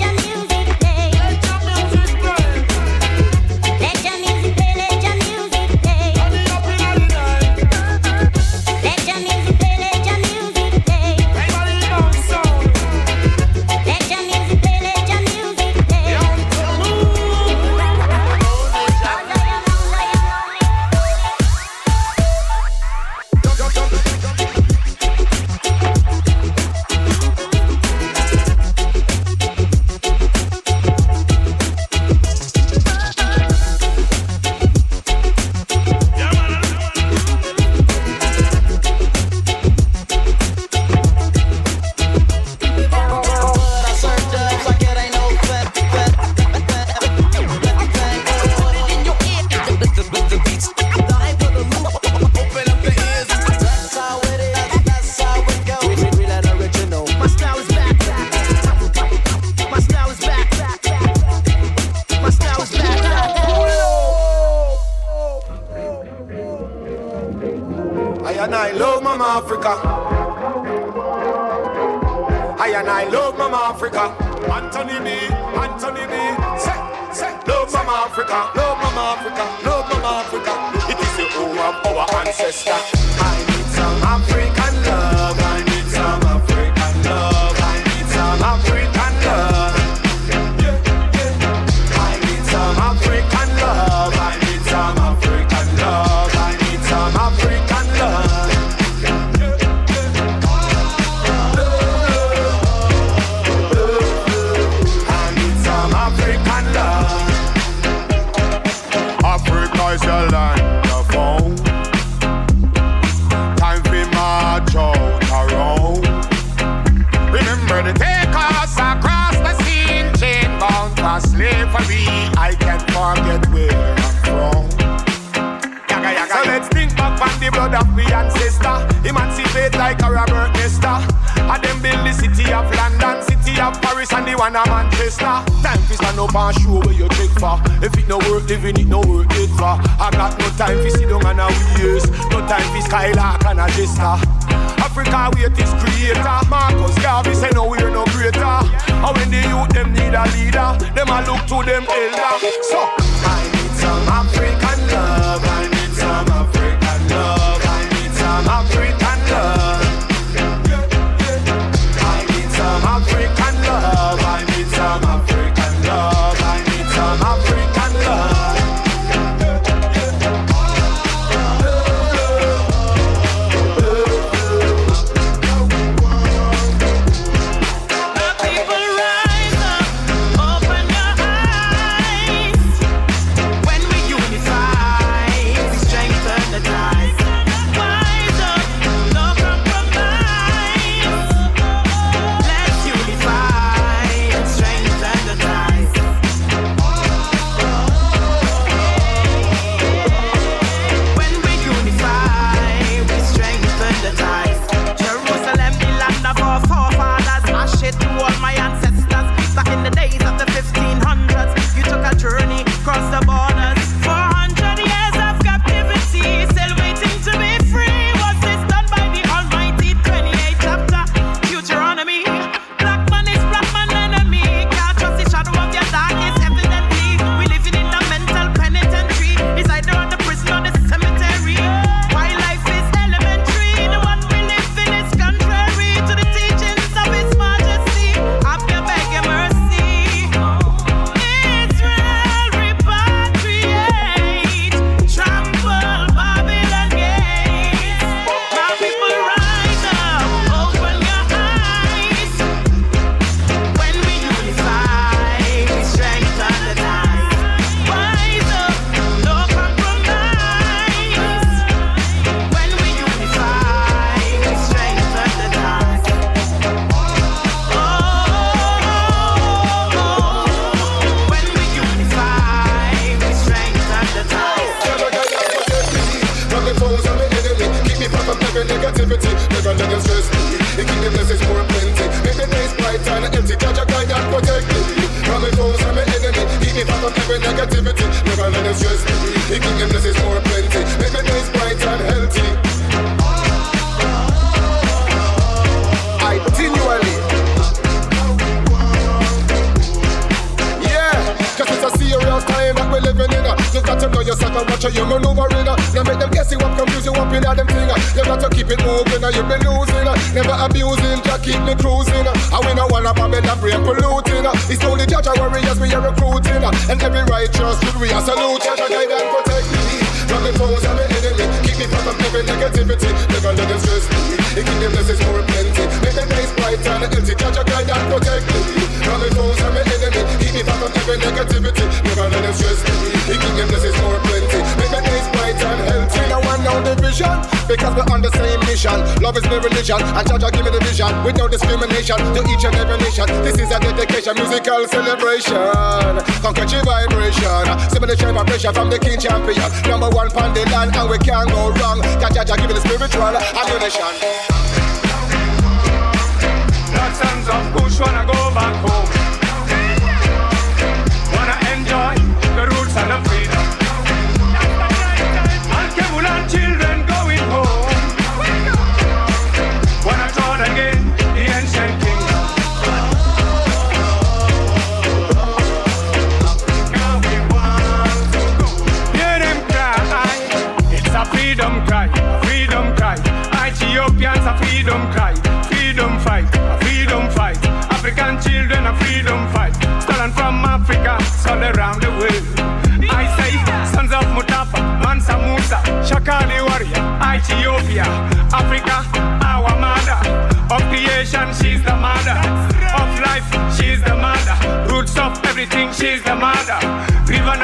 [405.94, 406.80] she's the mother.
[407.28, 407.56] River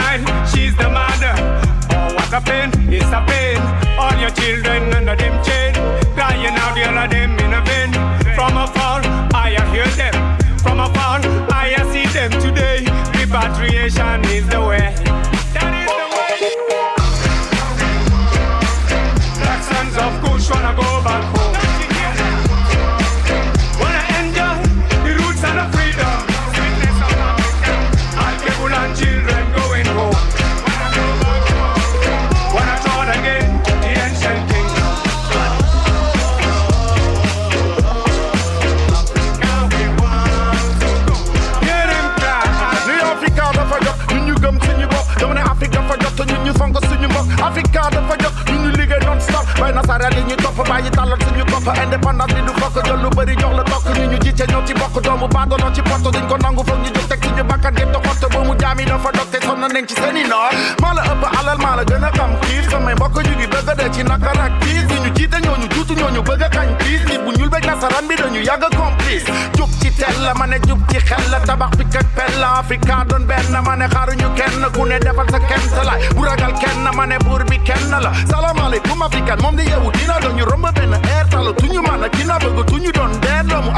[0.54, 1.34] she's the mother.
[1.92, 3.58] Oh, what a pain, it's a pain.
[3.98, 4.99] All your children
[51.70, 52.42] bopp indépendance bi
[52.86, 56.28] jël lu bëri jox la ñu jiite ñoo ci bokk doomu baadoloo ci poto duñ
[56.28, 59.10] ko nangu foog ñu jóg teg suñu bakkan doxoon te ba mu jaam yi dafa
[59.12, 59.96] dog te sonn nañ ci
[60.30, 61.04] noor maa la
[61.40, 64.38] alal maa la gën a xam xiif samay ñu ngi bëgg a dee ci nakar
[66.14, 66.70] ñu bëgg kañ
[67.24, 67.32] bu
[67.68, 68.42] nasaraan bi dañu
[68.78, 69.32] complice
[69.82, 70.46] ci tel la ma
[70.92, 73.88] ci xel la tabax bi kak pel la Afrika doon benn ma ne
[74.36, 75.84] kenn ku ne defal sa kenn sa
[76.16, 76.86] bu ragal kenn
[77.50, 78.12] bi kenn la
[79.58, 83.12] di yeewu dina doon ñu benn air talo tuñu man ak kina bëgg tuñu doon
[83.22, 83.44] deer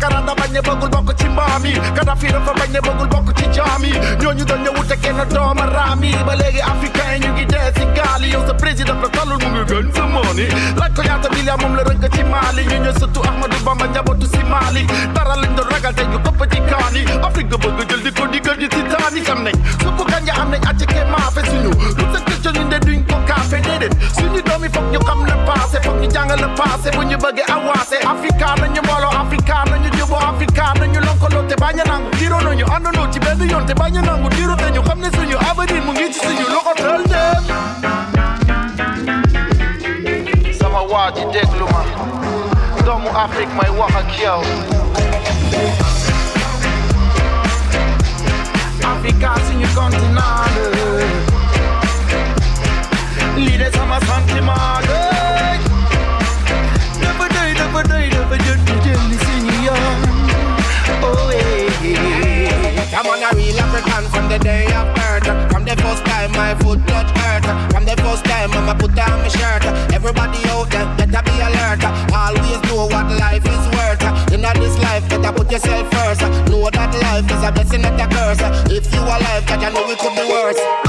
[0.00, 1.62] up Thomas Sankara da bañ ne bëggul bokk ci mbaam
[1.94, 6.02] dafa bañ ne bëggul bokk ci jaam yi ñooñu doon ñëw te kenn dooma raam
[6.04, 10.02] yi ba léegi africain ñu yi yow sa président la talul mu ngi gën sa
[10.06, 10.46] mooni
[10.78, 14.26] laaj ko ñaata milliard moom la rënk ci Mali ñu ñëw surtout Ahmadou Bamba njabootu
[14.26, 17.88] si Mali dara lañ doon ragal te ñu ëpp ci kaan yi Afrique nga bëgg
[17.90, 18.68] jël di ko digal di
[20.68, 24.68] acike maafe suñu lu sa këcco ñu ne duñ ko kaafe déedéet suñu doom yi
[24.74, 28.80] foog ñu le passé foog ñu jàng le passé bu ñu bëggee avancé Africa nañu
[28.84, 29.67] mbooloo Africa
[30.38, 33.66] nañu juboo Africa nañu lonkaloo te bañ a nangu diiroo nañu àndandoo ci benn yoon
[33.66, 36.46] te bañ a nangu diiroo te ñu xam ne suñu avenir mu ngi ci suñu
[36.52, 37.44] loxo tël dem
[40.60, 41.82] sama waa ji déglu ma
[42.84, 44.42] doomu Afrique may wax ak yow
[48.92, 50.38] Africa suñu continent.
[54.98, 55.07] La
[62.98, 65.22] I'm on a real African from the day of birth.
[65.52, 67.46] From the first time my foot touch earth.
[67.70, 69.62] From the first time I'ma put on my shirt.
[69.94, 71.78] Everybody out there better be alert.
[72.10, 74.02] Always know what life is worth.
[74.34, 76.22] In this life, better put yourself first.
[76.50, 78.42] Know that life is a blessing, not a curse.
[78.66, 80.87] If you alive, that you know it could be worse.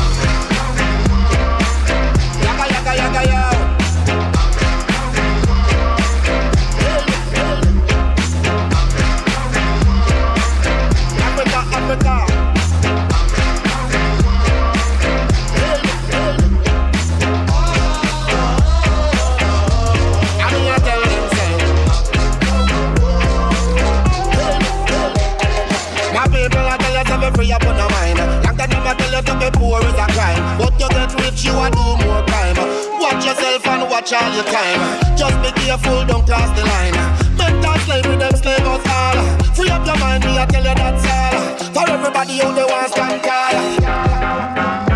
[27.39, 28.17] free up on a mine.
[28.43, 30.43] Long time I tell you to be poor is a crime.
[30.59, 32.59] But you get rich, you are do more crime.
[32.99, 34.81] Watch yourself and watch all your time.
[35.15, 36.97] Just be careful, don't cross the line.
[37.39, 39.17] Mental slavery, them slave us all.
[39.55, 41.75] Free up your mind, me I tell you that's all.
[41.75, 44.88] For everybody who they want stand tall.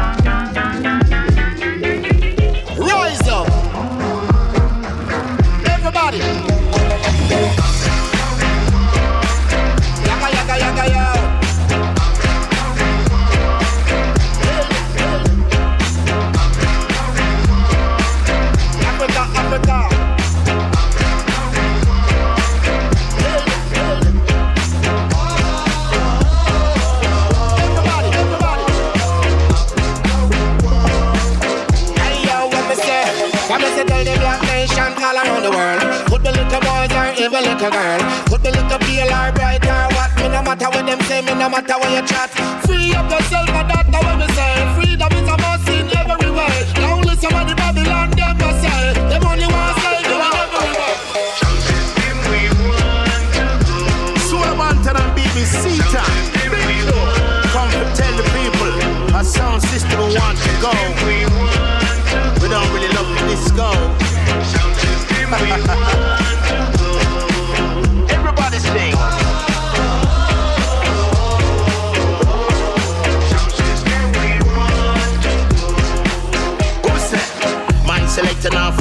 [37.30, 38.00] Boys or little girl.
[38.28, 40.12] Could be little pale or bright or what.
[40.18, 41.22] Me no matter what them say.
[41.22, 42.30] Me no matter what you chat.
[42.66, 44.54] Free up yourself, and that's what me say.
[44.76, 46.66] Freedom is a must in every way.
[46.82, 48.94] Now listen what the Babylon them a say.
[49.10, 50.94] Them only want say you in every way.
[54.28, 56.26] Swamanta and BBC time.
[57.54, 58.74] Come to tell the people
[59.16, 60.72] our sound system we want to go.
[62.42, 63.70] We don't really love the disco.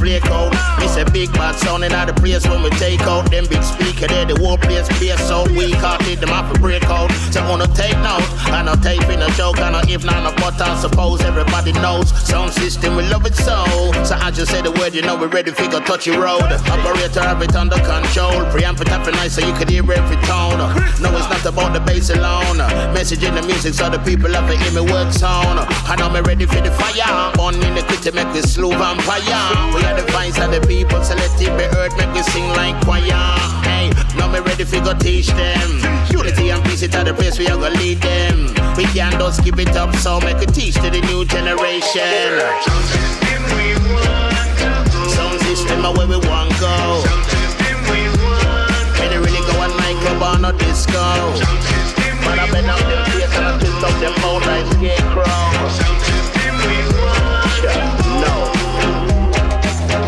[0.02, 0.61] selecting
[0.92, 4.08] Me say big bad sound in the place when we take out them big speaker
[4.08, 4.26] there.
[4.26, 7.10] The whole place place so weak hearted them have to break out.
[7.32, 8.28] So wanna take note.
[8.52, 9.58] I know tape in a joke.
[9.58, 12.12] I know if not a but I suppose everybody knows.
[12.28, 13.64] Sound system we love it so.
[14.04, 16.44] So I just say the word you know we ready figure touch your road.
[16.68, 18.44] Operator have it under control.
[18.52, 20.58] Preamp it up nice so you can hear every tone.
[21.00, 22.58] No it's not about the bass alone.
[22.92, 25.60] Message in the music so the people have to hear me word sound.
[25.88, 27.32] I know me ready for the fire.
[27.32, 29.40] Born in the city make this slow vampire.
[29.72, 32.48] We are the vines of the people, so let it be heard, make it sing
[32.58, 33.06] like choir.
[33.62, 35.68] Hey, now me ready for go teach them.
[36.10, 38.48] Unity and peace it at the place we are gonna lead them.
[38.76, 42.40] We can't just give it up, so make it teach to the new generation.
[45.14, 47.04] Sound system are where we want go.
[49.12, 51.04] You really go on nightclub or no disco?
[52.24, 55.42] Man, I been out them face and I twist up them mouth like scarecrow.
[58.24, 58.34] No.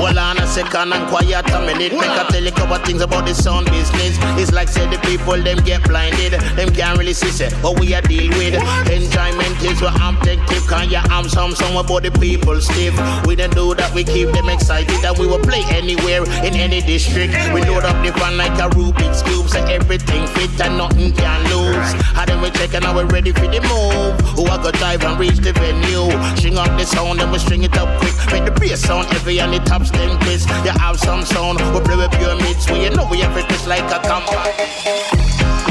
[0.01, 1.93] Well, a second and quiet a minute.
[1.93, 4.15] Make I tell you couple things about the sound business.
[4.39, 6.35] It's like say the people them get blinded.
[6.55, 8.55] Them can't really see say what we are deal with.
[8.87, 10.63] Enjoyment is what I'm thinking.
[10.71, 12.95] Can you am some song about the people stiff?
[13.27, 13.93] We don't do that.
[13.95, 17.35] We keep them excited that we will play anywhere in any district.
[17.53, 21.43] We load up the van like a Rubik's cube, so everything fit and nothing can
[21.51, 21.91] lose.
[22.15, 24.15] And then we check and now we're ready for the move.
[24.39, 26.15] Who I go dive and reach the venue?
[26.39, 28.15] String up the sound and we string it up quick.
[28.31, 30.15] Make the bass sound heavy and the tops them
[30.65, 32.71] You have some sound, we play with pyramids.
[32.71, 35.64] We you know we have it just like a compact.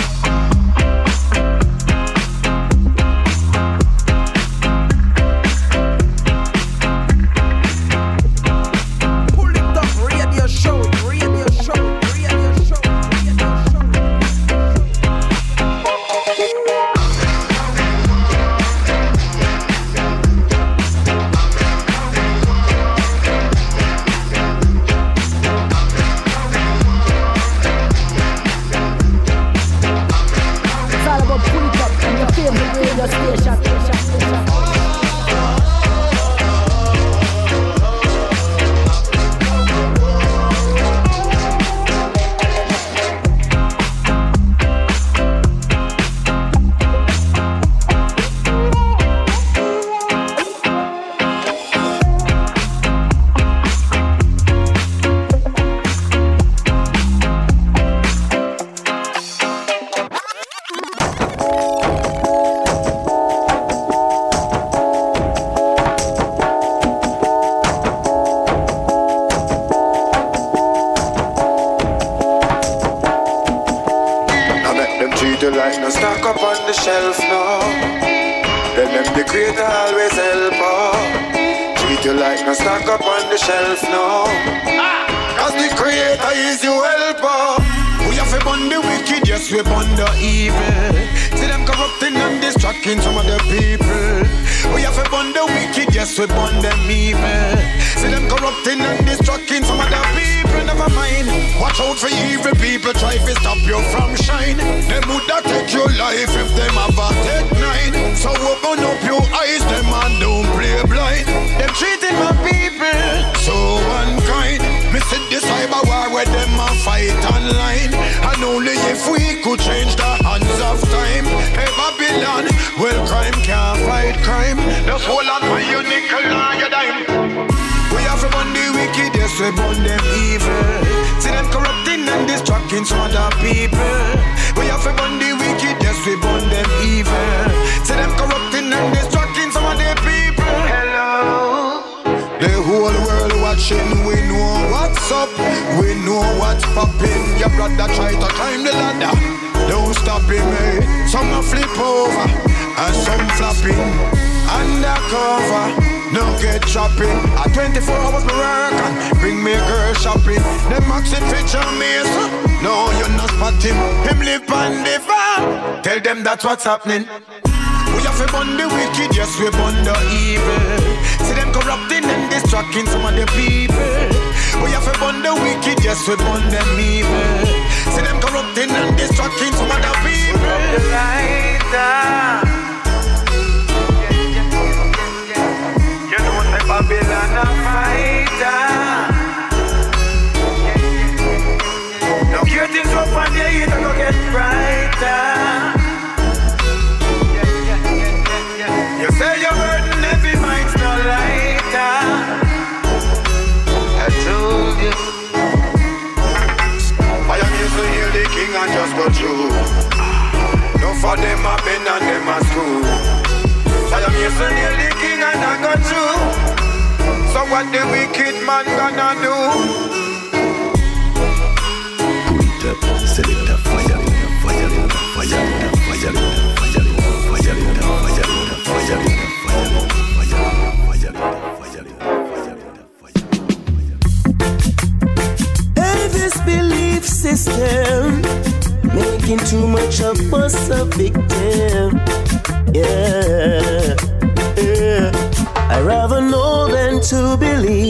[166.63, 167.07] Happening.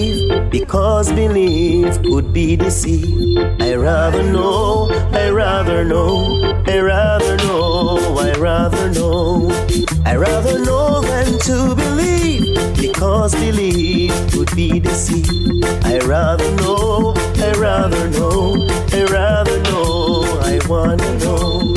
[0.04, 3.62] Believe, because belief could be deceived.
[3.62, 9.50] I rather know, I rather know, I rather know, I rather know.
[10.06, 15.66] I rather know than to believe, because belief could be deceived.
[15.86, 21.73] I rather know, I rather know, I rather know, I wanna know.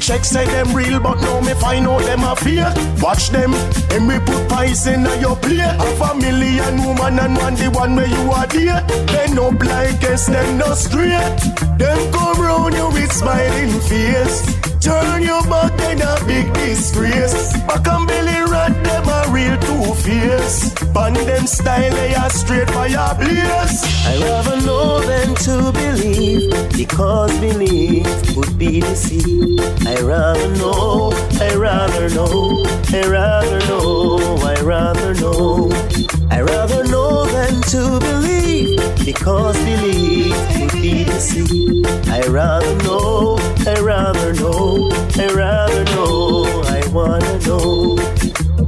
[0.00, 2.72] Check say them real, but now me find out them a fear.
[3.00, 3.52] Watch them,
[3.92, 5.58] and me put poison on your plate.
[5.58, 8.82] Half a million woman and one the one where you are dear.
[9.06, 11.38] They no blind, guess no straight.
[11.78, 14.59] Them come round you with smiling face.
[14.80, 17.52] Turn your back, then a big disgrace.
[17.66, 20.72] Back and belly rat, them a real two-face.
[20.94, 23.84] Band them style, they are straight fire blaze.
[24.06, 29.60] I rather know than to believe, because belief would be deceived.
[29.86, 36.19] I rather know, I rather know, I rather know, I rather know.
[36.30, 41.86] I rather know than to believe, because belief would be deceived.
[42.08, 43.36] I rather know,
[43.66, 47.96] I rather know, I rather know, I wanna know.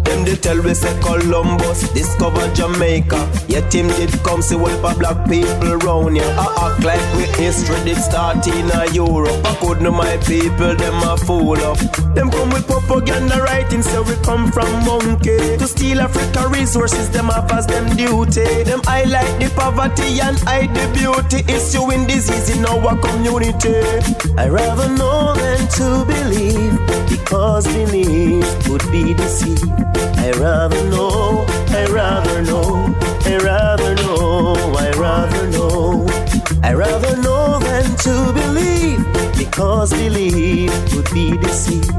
[0.02, 3.30] Them they tell we say Columbus discovered Jamaica.
[3.48, 6.34] Yet him did come see what black people round here.
[6.62, 9.40] Act like we history did start in a Europe.
[9.44, 11.78] I could know my people, them a fool up.
[12.14, 15.56] Them come with propaganda writing, say we come from monkey.
[15.58, 18.46] To steal Africa resources, them have as them duty.
[18.64, 21.40] Them highlight the poverty and hide the beauty.
[21.52, 23.80] Issuing disease in our community.
[24.36, 26.74] I rather know than to believe,
[27.08, 29.70] because belief would be deceived.
[30.24, 32.94] I rather know, I rather know,
[33.24, 36.11] I rather know, I rather know.
[36.64, 39.04] I rather know than to believe,
[39.36, 41.90] because believe would be deceived.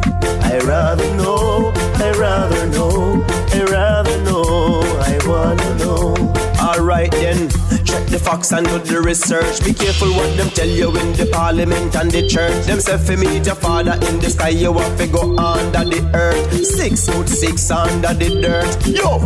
[0.43, 6.15] I rather know, I rather know, I rather know, I wanna know.
[6.59, 7.49] Alright then,
[7.83, 9.63] check the facts and do the research.
[9.63, 12.65] Be careful what them tell you in the parliament and the church.
[12.65, 16.09] Them say fi meet your father in the sky, you have to go under the
[16.13, 16.65] earth.
[16.65, 18.87] Six foot six under the dirt.
[18.87, 19.19] Yo!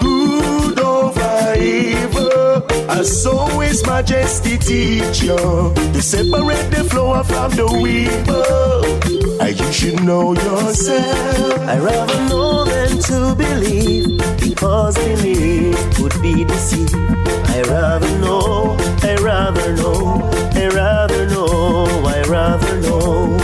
[0.00, 2.27] Good over evil,
[3.04, 8.44] so is majesty teach you to separate the flower from the weaver.
[9.48, 11.58] You should know yourself.
[11.60, 16.94] I rather know than to believe, because belief would be deceived.
[16.94, 20.20] I rather know, I rather know,
[20.52, 23.38] I rather know, I rather know.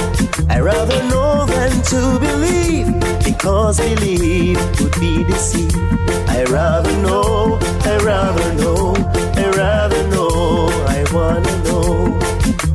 [0.51, 2.89] I rather know than to believe,
[3.25, 5.77] because belief would be deceived.
[6.29, 8.93] I rather know, I rather know,
[9.65, 12.24] I rather know, I wanna know.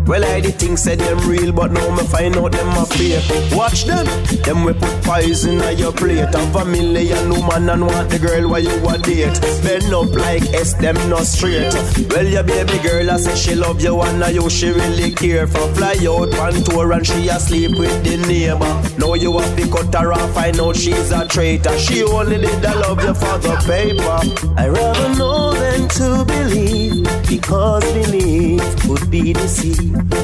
[0.10, 3.22] Well, I did think said them real, but now me find out them a fake.
[3.56, 4.08] Watch them,
[4.42, 6.34] them we put poison on your plate.
[6.34, 9.40] Have a million woman and want the girl where you a date.
[9.62, 11.72] Bend up like S, them not straight.
[12.10, 15.46] Well, your baby girl, I say she love you and I you she really care
[15.46, 15.72] for.
[15.76, 18.74] Fly out on tour and she asleep with the neighbor.
[18.98, 21.78] Now you have to cut her off, I know she's a traitor.
[21.78, 24.58] She only did the love you for the paper.
[24.58, 29.48] I rather know than to believe, because belief would be the.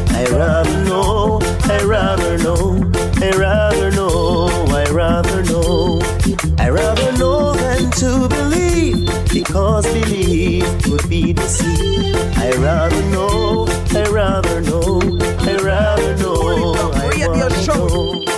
[0.10, 2.92] I rather know, I rather know,
[3.22, 6.02] I rather know, I rather know.
[6.58, 11.46] I rather know than to believe, because belief would be the.
[12.38, 15.00] I rather know, I rather know,
[15.40, 16.74] I rather know.
[16.94, 18.35] I rather know.